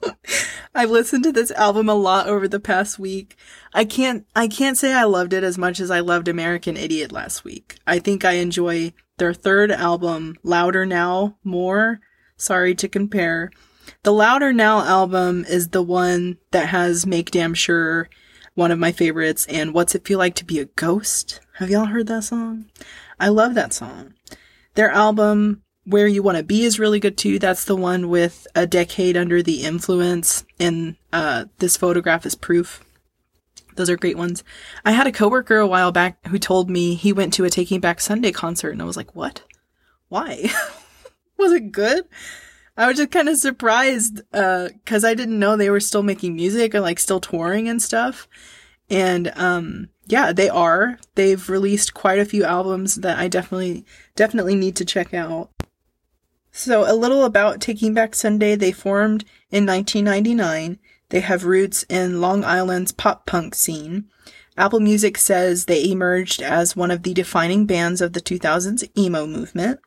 I've 0.74 0.88
listened 0.88 1.24
to 1.24 1.32
this 1.32 1.50
album 1.50 1.90
a 1.90 1.94
lot 1.94 2.26
over 2.26 2.48
the 2.48 2.58
past 2.58 2.98
week. 2.98 3.36
I 3.74 3.84
can't 3.84 4.24
I 4.34 4.48
can't 4.48 4.78
say 4.78 4.94
I 4.94 5.04
loved 5.04 5.34
it 5.34 5.44
as 5.44 5.58
much 5.58 5.78
as 5.78 5.90
I 5.90 6.00
loved 6.00 6.26
American 6.26 6.78
Idiot 6.78 7.12
last 7.12 7.44
week. 7.44 7.76
I 7.86 7.98
think 7.98 8.24
I 8.24 8.32
enjoy 8.36 8.94
their 9.18 9.34
third 9.34 9.70
album, 9.70 10.36
Louder 10.42 10.86
Now, 10.86 11.36
more. 11.44 12.00
Sorry 12.38 12.74
to 12.76 12.88
compare. 12.88 13.50
The 14.02 14.12
Louder 14.12 14.52
Now 14.52 14.80
album 14.80 15.44
is 15.48 15.68
the 15.68 15.82
one 15.82 16.38
that 16.50 16.68
has 16.68 17.06
Make 17.06 17.30
Damn 17.30 17.54
Sure, 17.54 18.08
one 18.54 18.70
of 18.70 18.78
my 18.78 18.92
favorites, 18.92 19.46
and 19.48 19.74
What's 19.74 19.94
It 19.94 20.06
Feel 20.06 20.18
Like 20.18 20.34
to 20.36 20.44
Be 20.44 20.58
a 20.58 20.64
Ghost? 20.64 21.40
Have 21.54 21.70
y'all 21.70 21.86
heard 21.86 22.06
that 22.06 22.24
song? 22.24 22.66
I 23.18 23.28
love 23.28 23.54
that 23.54 23.72
song. 23.72 24.14
Their 24.74 24.90
album, 24.90 25.62
Where 25.84 26.06
You 26.06 26.22
Want 26.22 26.38
to 26.38 26.44
Be, 26.44 26.64
is 26.64 26.78
really 26.78 27.00
good 27.00 27.18
too. 27.18 27.38
That's 27.38 27.64
the 27.64 27.76
one 27.76 28.08
with 28.08 28.46
A 28.54 28.66
Decade 28.66 29.16
Under 29.16 29.42
the 29.42 29.62
Influence, 29.62 30.44
and 30.58 30.96
uh, 31.12 31.46
this 31.58 31.76
photograph 31.76 32.24
is 32.24 32.34
proof. 32.34 32.84
Those 33.76 33.90
are 33.90 33.96
great 33.96 34.18
ones. 34.18 34.42
I 34.84 34.92
had 34.92 35.06
a 35.06 35.12
coworker 35.12 35.56
a 35.56 35.66
while 35.66 35.92
back 35.92 36.26
who 36.26 36.38
told 36.38 36.68
me 36.68 36.94
he 36.94 37.12
went 37.12 37.32
to 37.34 37.44
a 37.44 37.50
Taking 37.50 37.80
Back 37.80 38.00
Sunday 38.00 38.32
concert, 38.32 38.70
and 38.70 38.82
I 38.82 38.84
was 38.84 38.96
like, 38.96 39.14
what? 39.14 39.42
Why? 40.08 40.50
was 41.38 41.52
it 41.52 41.72
good? 41.72 42.04
I 42.80 42.86
was 42.86 42.96
just 42.96 43.10
kind 43.10 43.28
of 43.28 43.36
surprised 43.36 44.22
because 44.32 45.04
uh, 45.04 45.08
I 45.08 45.12
didn't 45.12 45.38
know 45.38 45.54
they 45.54 45.68
were 45.68 45.80
still 45.80 46.02
making 46.02 46.34
music 46.34 46.72
and 46.72 46.82
like 46.82 46.98
still 46.98 47.20
touring 47.20 47.68
and 47.68 47.82
stuff. 47.82 48.26
And 48.88 49.30
um, 49.36 49.90
yeah, 50.06 50.32
they 50.32 50.48
are. 50.48 50.98
They've 51.14 51.46
released 51.46 51.92
quite 51.92 52.18
a 52.18 52.24
few 52.24 52.42
albums 52.42 52.94
that 52.94 53.18
I 53.18 53.28
definitely 53.28 53.84
definitely 54.16 54.54
need 54.54 54.76
to 54.76 54.86
check 54.86 55.12
out. 55.12 55.50
So 56.52 56.90
a 56.90 56.96
little 56.96 57.26
about 57.26 57.60
Taking 57.60 57.92
Back 57.92 58.14
Sunday. 58.14 58.56
They 58.56 58.72
formed 58.72 59.26
in 59.50 59.66
1999. 59.66 60.78
They 61.10 61.20
have 61.20 61.44
roots 61.44 61.84
in 61.90 62.22
Long 62.22 62.44
Island's 62.44 62.92
pop 62.92 63.26
punk 63.26 63.54
scene. 63.54 64.06
Apple 64.56 64.80
Music 64.80 65.18
says 65.18 65.66
they 65.66 65.84
emerged 65.90 66.40
as 66.40 66.76
one 66.76 66.90
of 66.90 67.02
the 67.02 67.12
defining 67.12 67.66
bands 67.66 68.00
of 68.00 68.14
the 68.14 68.22
2000s 68.22 68.88
emo 68.96 69.26
movement. 69.26 69.80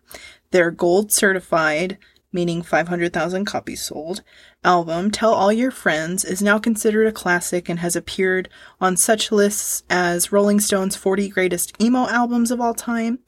They're 0.52 0.70
gold 0.70 1.12
certified 1.12 1.98
meaning 2.34 2.62
500,000 2.62 3.46
copies 3.46 3.82
sold, 3.82 4.24
album, 4.64 5.12
Tell 5.12 5.34
All 5.34 5.54
Your 5.54 5.72
Friends, 5.72 6.26
is 6.26 6.42
now 6.42 6.60
considered 6.60 7.08
a 7.08 7.12
classic 7.12 7.70
and 7.70 7.80
has 7.80 7.96
appeared 7.96 8.50
on 8.82 8.98
such 8.98 9.32
lists 9.32 9.84
as 9.90 10.32
Rolling 10.32 10.60
Stone's 10.60 10.96
40 10.96 11.30
Greatest 11.30 11.82
Emo 11.82 12.08
Albums 12.08 12.52
of 12.52 12.60
All 12.60 12.74
Time. 12.74 13.20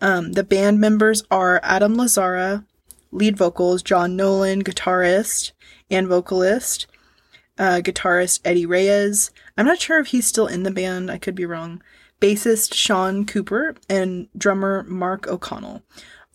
Um, 0.00 0.32
the 0.32 0.44
band 0.44 0.80
members 0.80 1.24
are 1.30 1.60
Adam 1.62 1.96
Lazzara, 1.96 2.64
lead 3.10 3.36
vocals, 3.36 3.82
John 3.82 4.16
Nolan, 4.16 4.62
guitarist 4.62 5.52
and 5.90 6.06
vocalist, 6.06 6.86
uh, 7.58 7.80
guitarist 7.82 8.40
Eddie 8.44 8.66
Reyes. 8.66 9.30
I'm 9.56 9.66
not 9.66 9.80
sure 9.80 9.98
if 9.98 10.08
he's 10.08 10.26
still 10.26 10.46
in 10.46 10.62
the 10.62 10.70
band, 10.70 11.10
I 11.10 11.18
could 11.18 11.34
be 11.34 11.46
wrong. 11.46 11.82
Bassist 12.20 12.74
Sean 12.74 13.26
Cooper 13.26 13.74
and 13.88 14.28
drummer 14.36 14.84
Mark 14.84 15.26
O'Connell. 15.26 15.82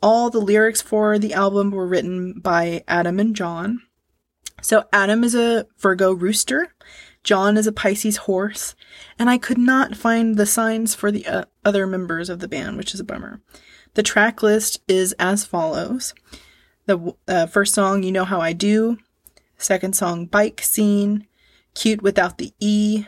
All 0.02 0.30
the 0.30 0.40
lyrics 0.40 0.82
for 0.82 1.20
the 1.20 1.34
album 1.34 1.72
were 1.72 1.88
written 1.88 2.40
by 2.40 2.84
Adam 2.88 3.20
and 3.20 3.36
John. 3.36 3.82
So 4.62 4.86
Adam 4.92 5.24
is 5.24 5.36
a 5.36 5.68
Virgo 5.80 6.12
rooster, 6.12 6.74
John 7.24 7.56
is 7.56 7.68
a 7.68 7.72
Pisces 7.72 8.18
horse, 8.18 8.76
and 9.20 9.30
I 9.30 9.38
could 9.38 9.58
not 9.58 9.96
find 9.96 10.38
the 10.38 10.46
signs 10.46 10.96
for 10.96 11.12
the 11.12 11.26
uh, 11.28 11.46
other 11.64 11.86
members 11.86 12.30
of 12.30 12.40
the 12.40 12.48
band, 12.48 12.78
which 12.78 12.94
is 12.94 13.00
a 13.00 13.04
bummer. 13.04 13.42
The 13.94 14.04
track 14.04 14.42
list 14.42 14.82
is 14.88 15.14
as 15.14 15.46
follows. 15.46 16.14
The 16.86 17.14
uh, 17.28 17.46
first 17.46 17.74
song, 17.74 18.04
You 18.04 18.12
Know 18.12 18.26
How 18.26 18.42
I 18.42 18.54
Do. 18.54 18.98
Second 19.58 19.96
song, 19.96 20.26
Bike 20.26 20.62
Scene. 20.62 21.28
Cute 21.76 22.02
Without 22.02 22.38
the 22.38 22.54
E. 22.60 23.06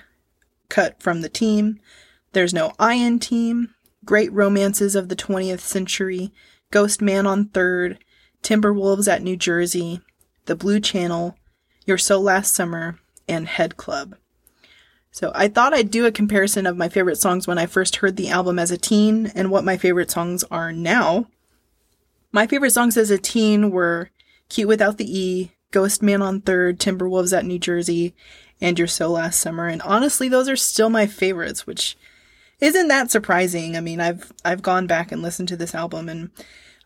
Cut 0.70 1.02
from 1.02 1.22
the 1.22 1.30
team. 1.30 1.80
There's 2.34 2.54
no 2.54 2.74
I 2.78 2.94
in 2.96 3.20
team. 3.20 3.74
Great 4.06 4.32
Romances 4.32 4.96
of 4.96 5.10
the 5.10 5.16
20th 5.16 5.62
Century. 5.62 6.32
Ghost 6.74 7.04
Man 7.04 7.28
on 7.28 7.50
3rd, 7.50 8.00
Timberwolves 8.42 9.08
at 9.08 9.22
New 9.22 9.38
Jersey, 9.38 10.02
The 10.46 10.56
Blue 10.56 10.80
Channel, 10.80 11.38
You're 11.86 12.00
So 12.00 12.20
Last 12.20 12.56
Summer, 12.56 12.98
and 13.28 13.48
Head 13.48 13.78
Club. 13.78 14.16
So 15.12 15.32
I 15.36 15.50
thought 15.50 15.76
I'd 15.76 15.92
do 15.92 16.08
a 16.08 16.12
comparison 16.12 16.66
of 16.66 16.76
my 16.76 16.90
favorite 16.90 17.20
songs 17.20 17.46
when 17.46 17.60
I 17.60 17.68
first 17.68 17.98
heard 17.98 18.16
the 18.16 18.30
album 18.30 18.58
as 18.58 18.72
a 18.72 18.78
teen 18.80 19.28
and 19.36 19.52
what 19.52 19.64
my 19.64 19.78
favorite 19.78 20.10
songs 20.10 20.44
are 20.46 20.72
now. 20.72 21.28
My 22.32 22.48
favorite 22.48 22.72
songs 22.72 22.98
as 22.98 23.12
a 23.12 23.20
teen 23.20 23.70
were 23.70 24.10
Cute 24.50 24.68
Without 24.68 24.98
the 24.98 25.06
E, 25.06 25.52
Ghost 25.70 26.02
Man 26.02 26.24
on 26.24 26.42
3rd, 26.42 26.80
Timberwolves 26.80 27.38
at 27.38 27.46
New 27.46 27.60
Jersey, 27.60 28.16
and 28.60 28.80
You're 28.80 28.88
So 28.88 29.12
Last 29.12 29.40
Summer. 29.40 29.68
And 29.68 29.84
honestly, 29.84 30.28
those 30.28 30.50
are 30.50 30.56
still 30.56 30.90
my 30.90 31.06
favorites, 31.06 31.68
which 31.68 31.96
isn't 32.64 32.88
that 32.88 33.12
surprising. 33.12 33.76
I 33.76 33.82
mean, 33.82 34.00
I've 34.00 34.32
I've 34.46 34.62
gone 34.62 34.88
back 34.88 35.12
and 35.12 35.22
listened 35.22 35.50
to 35.50 35.58
this 35.58 35.76
album 35.76 36.08
and 36.08 36.30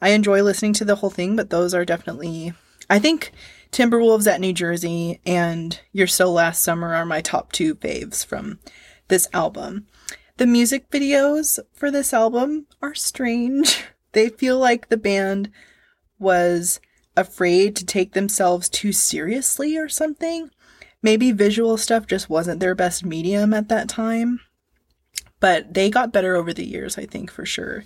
I 0.01 0.09
enjoy 0.09 0.41
listening 0.41 0.73
to 0.73 0.85
the 0.85 0.95
whole 0.95 1.11
thing, 1.11 1.35
but 1.35 1.51
those 1.51 1.73
are 1.75 1.85
definitely 1.85 2.53
I 2.89 2.97
think 2.97 3.31
Timberwolves 3.71 4.25
at 4.25 4.41
New 4.41 4.53
Jersey 4.53 5.21
and 5.23 5.79
You're 5.91 6.07
So 6.07 6.31
Last 6.31 6.63
Summer 6.63 6.95
are 6.95 7.05
my 7.05 7.21
top 7.21 7.51
two 7.51 7.75
faves 7.75 8.25
from 8.25 8.57
this 9.07 9.27
album. 9.33 9.85
The 10.37 10.47
music 10.47 10.89
videos 10.89 11.59
for 11.73 11.91
this 11.91 12.11
album 12.11 12.65
are 12.81 12.95
strange. 12.95 13.83
They 14.13 14.29
feel 14.29 14.57
like 14.57 14.87
the 14.87 14.97
band 14.97 15.51
was 16.17 16.79
afraid 17.15 17.75
to 17.75 17.85
take 17.85 18.13
themselves 18.13 18.67
too 18.67 18.91
seriously 18.91 19.77
or 19.77 19.89
something. 19.89 20.49
Maybe 21.03 21.31
visual 21.31 21.77
stuff 21.77 22.07
just 22.07 22.27
wasn't 22.27 22.59
their 22.59 22.73
best 22.73 23.05
medium 23.05 23.53
at 23.53 23.69
that 23.69 23.89
time. 23.89 24.39
But 25.39 25.73
they 25.73 25.89
got 25.89 26.13
better 26.13 26.35
over 26.35 26.53
the 26.53 26.65
years, 26.65 26.97
I 26.97 27.05
think, 27.05 27.31
for 27.31 27.45
sure. 27.45 27.83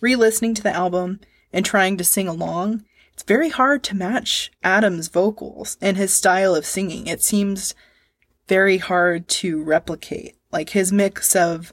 Re 0.00 0.16
listening 0.16 0.54
to 0.54 0.62
the 0.62 0.74
album 0.74 1.20
and 1.52 1.64
trying 1.64 1.96
to 1.98 2.04
sing 2.04 2.28
along, 2.28 2.84
it's 3.12 3.22
very 3.22 3.48
hard 3.48 3.82
to 3.84 3.96
match 3.96 4.50
Adam's 4.62 5.08
vocals 5.08 5.78
and 5.80 5.96
his 5.96 6.12
style 6.12 6.54
of 6.54 6.66
singing. 6.66 7.06
It 7.06 7.22
seems 7.22 7.74
very 8.46 8.78
hard 8.78 9.28
to 9.28 9.62
replicate. 9.62 10.36
Like 10.52 10.70
his 10.70 10.92
mix 10.92 11.34
of 11.34 11.72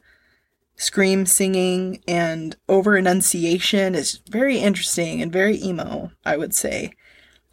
scream 0.76 1.26
singing 1.26 2.02
and 2.08 2.56
over 2.68 2.98
enunciation 2.98 3.96
is 3.96 4.20
very 4.30 4.58
interesting 4.58 5.22
and 5.22 5.32
very 5.32 5.62
emo, 5.62 6.12
I 6.26 6.38
would 6.38 6.54
say. 6.54 6.94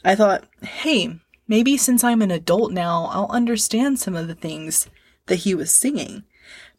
I 0.04 0.14
thought, 0.14 0.44
hey, 0.62 1.20
maybe 1.46 1.76
since 1.76 2.02
I'm 2.02 2.22
an 2.22 2.30
adult 2.30 2.72
now, 2.72 3.10
I'll 3.12 3.30
understand 3.30 3.98
some 3.98 4.16
of 4.16 4.28
the 4.28 4.34
things 4.34 4.88
that 5.26 5.36
he 5.36 5.54
was 5.54 5.72
singing. 5.72 6.24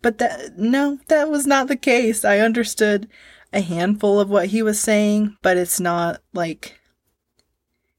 But 0.02 0.18
that, 0.18 0.58
no, 0.58 1.00
that 1.08 1.30
was 1.30 1.46
not 1.46 1.68
the 1.68 1.76
case. 1.76 2.26
I 2.26 2.40
understood 2.40 3.08
a 3.54 3.62
handful 3.62 4.20
of 4.20 4.30
what 4.30 4.48
he 4.48 4.62
was 4.62 4.80
saying, 4.80 5.38
but 5.42 5.58
it's 5.58 5.80
not 5.80 6.22
like, 6.34 6.80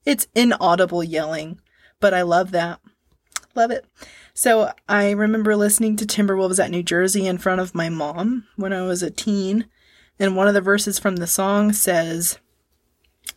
it's 0.04 0.26
inaudible 0.34 1.04
yelling. 1.04 1.60
But 2.00 2.14
I 2.14 2.22
love 2.22 2.50
that. 2.50 2.80
Love 3.54 3.70
it. 3.70 3.86
So 4.34 4.72
I 4.88 5.10
remember 5.10 5.54
listening 5.54 5.96
to 5.96 6.06
Timberwolves 6.06 6.62
at 6.62 6.70
New 6.70 6.82
Jersey 6.82 7.26
in 7.26 7.38
front 7.38 7.60
of 7.60 7.74
my 7.74 7.88
mom 7.88 8.46
when 8.56 8.72
I 8.72 8.82
was 8.82 9.02
a 9.02 9.10
teen. 9.10 9.66
And 10.18 10.34
one 10.34 10.48
of 10.48 10.54
the 10.54 10.60
verses 10.60 10.98
from 10.98 11.16
the 11.16 11.26
song 11.26 11.72
says, 11.72 12.38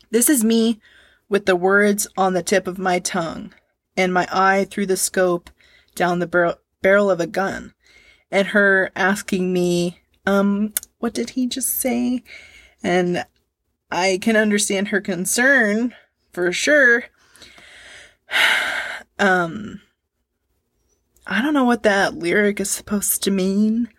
This 0.10 0.30
is 0.30 0.44
me 0.44 0.80
with 1.30 1.46
the 1.46 1.56
words 1.56 2.08
on 2.18 2.34
the 2.34 2.42
tip 2.42 2.66
of 2.66 2.80
my 2.80 2.98
tongue 2.98 3.54
and 3.96 4.14
my 4.14 4.28
eye 4.32 4.66
through 4.66 4.88
the 4.88 4.98
scope 4.98 5.52
down 5.94 6.20
the 6.20 6.28
bar- 6.28 6.58
barrel 6.82 7.12
of 7.12 7.20
a 7.20 7.28
gun 7.28 7.75
and 8.32 8.48
her 8.50 8.92
asking 8.96 9.54
me, 9.54 10.02
um, 10.26 10.74
what 11.00 11.14
did 11.14 11.32
he 11.32 11.48
just 11.48 11.70
say? 11.80 12.24
And 12.84 13.26
I 13.92 14.20
can 14.22 14.36
understand 14.36 14.90
her 14.90 15.02
concern 15.02 15.94
for 16.32 16.52
sure. 16.52 17.06
um, 19.20 19.82
I 21.28 21.42
don't 21.42 21.54
know 21.54 21.64
what 21.64 21.84
that 21.84 22.16
lyric 22.16 22.60
is 22.60 22.70
supposed 22.70 23.24
to 23.24 23.32
mean. 23.32 23.90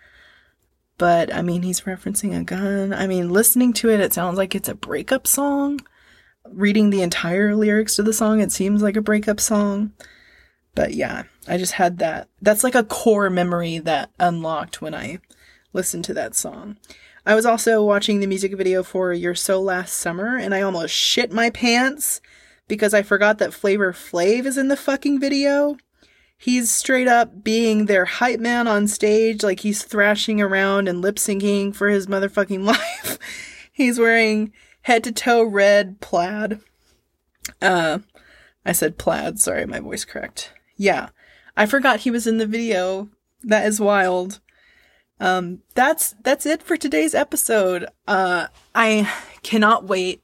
But 0.99 1.35
I 1.35 1.43
mean, 1.43 1.63
he's 1.63 1.83
referencing 1.83 2.39
a 2.39 2.43
gun. 2.43 2.95
I 2.95 3.07
mean, 3.07 3.31
listening 3.31 3.73
to 3.75 3.91
it, 3.91 4.01
it 4.01 4.15
sounds 4.15 4.39
like 4.39 4.55
it's 4.55 4.69
a 4.69 4.75
breakup 4.75 5.27
song. 5.27 5.81
Reading 6.49 6.91
the 6.91 7.03
entire 7.03 7.55
lyrics 7.55 7.97
to 7.97 8.03
the 8.03 8.13
song, 8.13 8.41
it 8.41 8.53
seems 8.53 8.83
like 8.83 8.97
a 8.97 9.03
breakup 9.03 9.41
song. 9.41 9.93
But 10.77 10.95
yeah, 10.95 11.25
I 11.49 11.57
just 11.57 11.73
had 11.73 11.99
that. 11.99 12.29
That's 12.41 12.63
like 12.63 12.77
a 12.77 12.85
core 12.85 13.31
memory 13.31 13.79
that 13.79 14.11
unlocked 14.21 14.81
when 14.81 14.95
I 14.95 15.19
listened 15.73 16.05
to 16.05 16.15
that 16.15 16.37
song. 16.37 16.77
I 17.25 17.35
was 17.35 17.47
also 17.47 17.83
watching 17.83 18.21
the 18.21 18.29
music 18.29 18.57
video 18.57 18.85
for 18.85 19.13
You're 19.13 19.35
So 19.35 19.61
Last 19.61 19.95
Summer 19.97 20.37
and 20.37 20.55
I 20.55 20.61
almost 20.61 20.95
shit 20.95 21.33
my 21.33 21.51
pants 21.51 22.21
because 22.69 22.95
I 22.95 23.03
forgot 23.03 23.39
that 23.39 23.55
Flavor 23.55 23.93
Flav 23.93 24.45
is 24.45 24.59
in 24.59 24.69
the 24.69 24.77
fucking 24.77 25.19
video. 25.19 25.79
He's 26.39 26.71
straight 26.71 27.09
up 27.09 27.43
being 27.43 27.87
their 27.87 28.05
hype 28.05 28.39
man 28.39 28.69
on 28.69 28.87
stage, 28.87 29.43
like 29.43 29.61
he's 29.61 29.83
thrashing 29.83 30.43
around 30.43 30.89
and 30.89 31.01
lip 31.01 31.17
syncing 31.17 31.75
for 31.75 31.89
his 31.89 32.07
motherfucking 32.07 32.65
life. 32.67 33.19
he's 33.73 33.99
wearing 33.99 34.53
head 34.83 35.03
to 35.05 35.13
toe 35.13 35.43
red 35.43 36.01
plaid. 36.01 36.61
Uh, 37.63 38.01
I 38.65 38.73
said 38.73 38.99
plaid, 38.99 39.39
sorry, 39.39 39.65
my 39.65 39.81
voice 39.81 40.05
cracked. 40.05 40.53
Yeah. 40.77 41.09
I 41.57 41.67
forgot 41.67 42.01
he 42.01 42.11
was 42.11 42.27
in 42.27 42.39
the 42.39 42.47
video. 42.47 43.09
That 43.43 43.67
is 43.67 43.81
wild. 43.81 44.41
Um, 45.19 45.61
that's, 45.75 46.15
that's 46.23 46.45
it 46.45 46.63
for 46.63 46.77
today's 46.77 47.15
episode. 47.15 47.87
Uh, 48.07 48.49
I 48.75 49.11
cannot 49.43 49.85
wait 49.85 50.23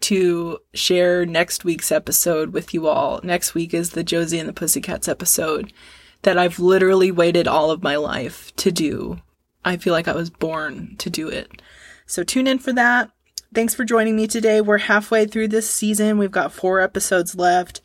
to 0.00 0.58
share 0.74 1.24
next 1.24 1.64
week's 1.64 1.92
episode 1.92 2.52
with 2.52 2.74
you 2.74 2.86
all. 2.86 3.20
Next 3.22 3.54
week 3.54 3.72
is 3.72 3.90
the 3.90 4.04
Josie 4.04 4.38
and 4.38 4.48
the 4.48 4.52
Pussycats 4.52 5.08
episode 5.08 5.72
that 6.22 6.36
I've 6.36 6.58
literally 6.58 7.10
waited 7.10 7.46
all 7.46 7.70
of 7.70 7.82
my 7.82 7.96
life 7.96 8.54
to 8.56 8.72
do. 8.72 9.20
I 9.64 9.76
feel 9.76 9.92
like 9.92 10.08
I 10.08 10.14
was 10.14 10.30
born 10.30 10.96
to 10.98 11.08
do 11.08 11.28
it. 11.28 11.62
So 12.06 12.22
tune 12.22 12.46
in 12.46 12.58
for 12.58 12.72
that. 12.72 13.10
Thanks 13.54 13.74
for 13.74 13.84
joining 13.84 14.16
me 14.16 14.26
today. 14.26 14.60
We're 14.60 14.78
halfway 14.78 15.26
through 15.26 15.48
this 15.48 15.70
season. 15.70 16.18
We've 16.18 16.30
got 16.30 16.52
four 16.52 16.80
episodes 16.80 17.34
left. 17.34 17.80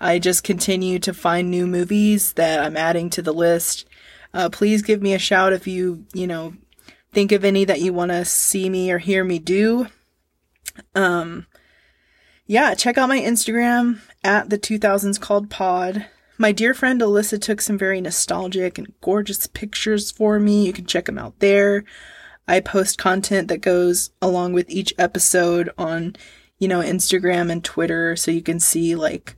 I 0.00 0.18
just 0.18 0.44
continue 0.44 0.98
to 1.00 1.12
find 1.12 1.50
new 1.50 1.66
movies 1.66 2.32
that 2.34 2.60
I'm 2.60 2.76
adding 2.76 3.10
to 3.10 3.22
the 3.22 3.34
list. 3.34 3.86
Uh, 4.32 4.48
please 4.48 4.82
give 4.82 5.02
me 5.02 5.12
a 5.12 5.18
shout 5.18 5.52
if 5.52 5.66
you, 5.66 6.06
you 6.14 6.26
know, 6.26 6.54
think 7.12 7.32
of 7.32 7.44
any 7.44 7.64
that 7.64 7.80
you 7.80 7.92
want 7.92 8.10
to 8.10 8.24
see 8.24 8.70
me 8.70 8.90
or 8.90 8.98
hear 8.98 9.24
me 9.24 9.38
do. 9.38 9.88
Um, 10.94 11.46
yeah, 12.46 12.74
check 12.74 12.96
out 12.96 13.08
my 13.08 13.20
Instagram 13.20 14.00
at 14.24 14.50
the 14.50 14.58
2000s 14.58 15.20
called 15.20 15.50
pod. 15.50 16.06
My 16.38 16.52
dear 16.52 16.72
friend 16.72 17.00
Alyssa 17.00 17.40
took 17.40 17.60
some 17.60 17.76
very 17.76 18.00
nostalgic 18.00 18.78
and 18.78 18.94
gorgeous 19.02 19.46
pictures 19.46 20.10
for 20.10 20.40
me. 20.40 20.66
You 20.66 20.72
can 20.72 20.86
check 20.86 21.04
them 21.04 21.18
out 21.18 21.38
there. 21.40 21.84
I 22.48 22.60
post 22.60 22.96
content 22.96 23.48
that 23.48 23.60
goes 23.60 24.10
along 24.22 24.54
with 24.54 24.70
each 24.70 24.94
episode 24.98 25.70
on, 25.76 26.16
you 26.58 26.66
know, 26.66 26.80
Instagram 26.80 27.52
and 27.52 27.62
Twitter 27.62 28.16
so 28.16 28.30
you 28.30 28.42
can 28.42 28.58
see 28.58 28.94
like 28.94 29.36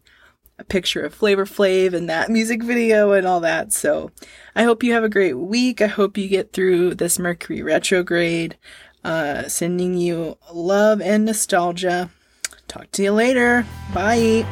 a 0.63 0.65
picture 0.65 1.05
of 1.05 1.13
Flavor 1.13 1.45
Flav 1.45 1.93
and 1.93 2.09
that 2.09 2.31
music 2.31 2.63
video 2.63 3.13
and 3.13 3.27
all 3.27 3.41
that. 3.41 3.73
So 3.73 4.11
I 4.55 4.63
hope 4.63 4.83
you 4.83 4.93
have 4.93 5.05
a 5.05 5.09
great 5.09 5.37
week. 5.37 5.83
I 5.83 5.89
hope 5.89 6.17
you 6.17 6.29
get 6.29 6.53
through 6.53 6.95
this 6.95 7.19
Mercury 7.19 7.63
retrograde. 7.63 8.57
Uh, 9.05 9.49
sending 9.49 9.95
you 9.95 10.39
love 10.53 11.01
and 11.01 11.25
nostalgia. 11.25 12.11
Talk 12.69 12.93
to 12.93 13.03
you 13.03 13.13
later. 13.13 13.67
Bye. 13.93 14.47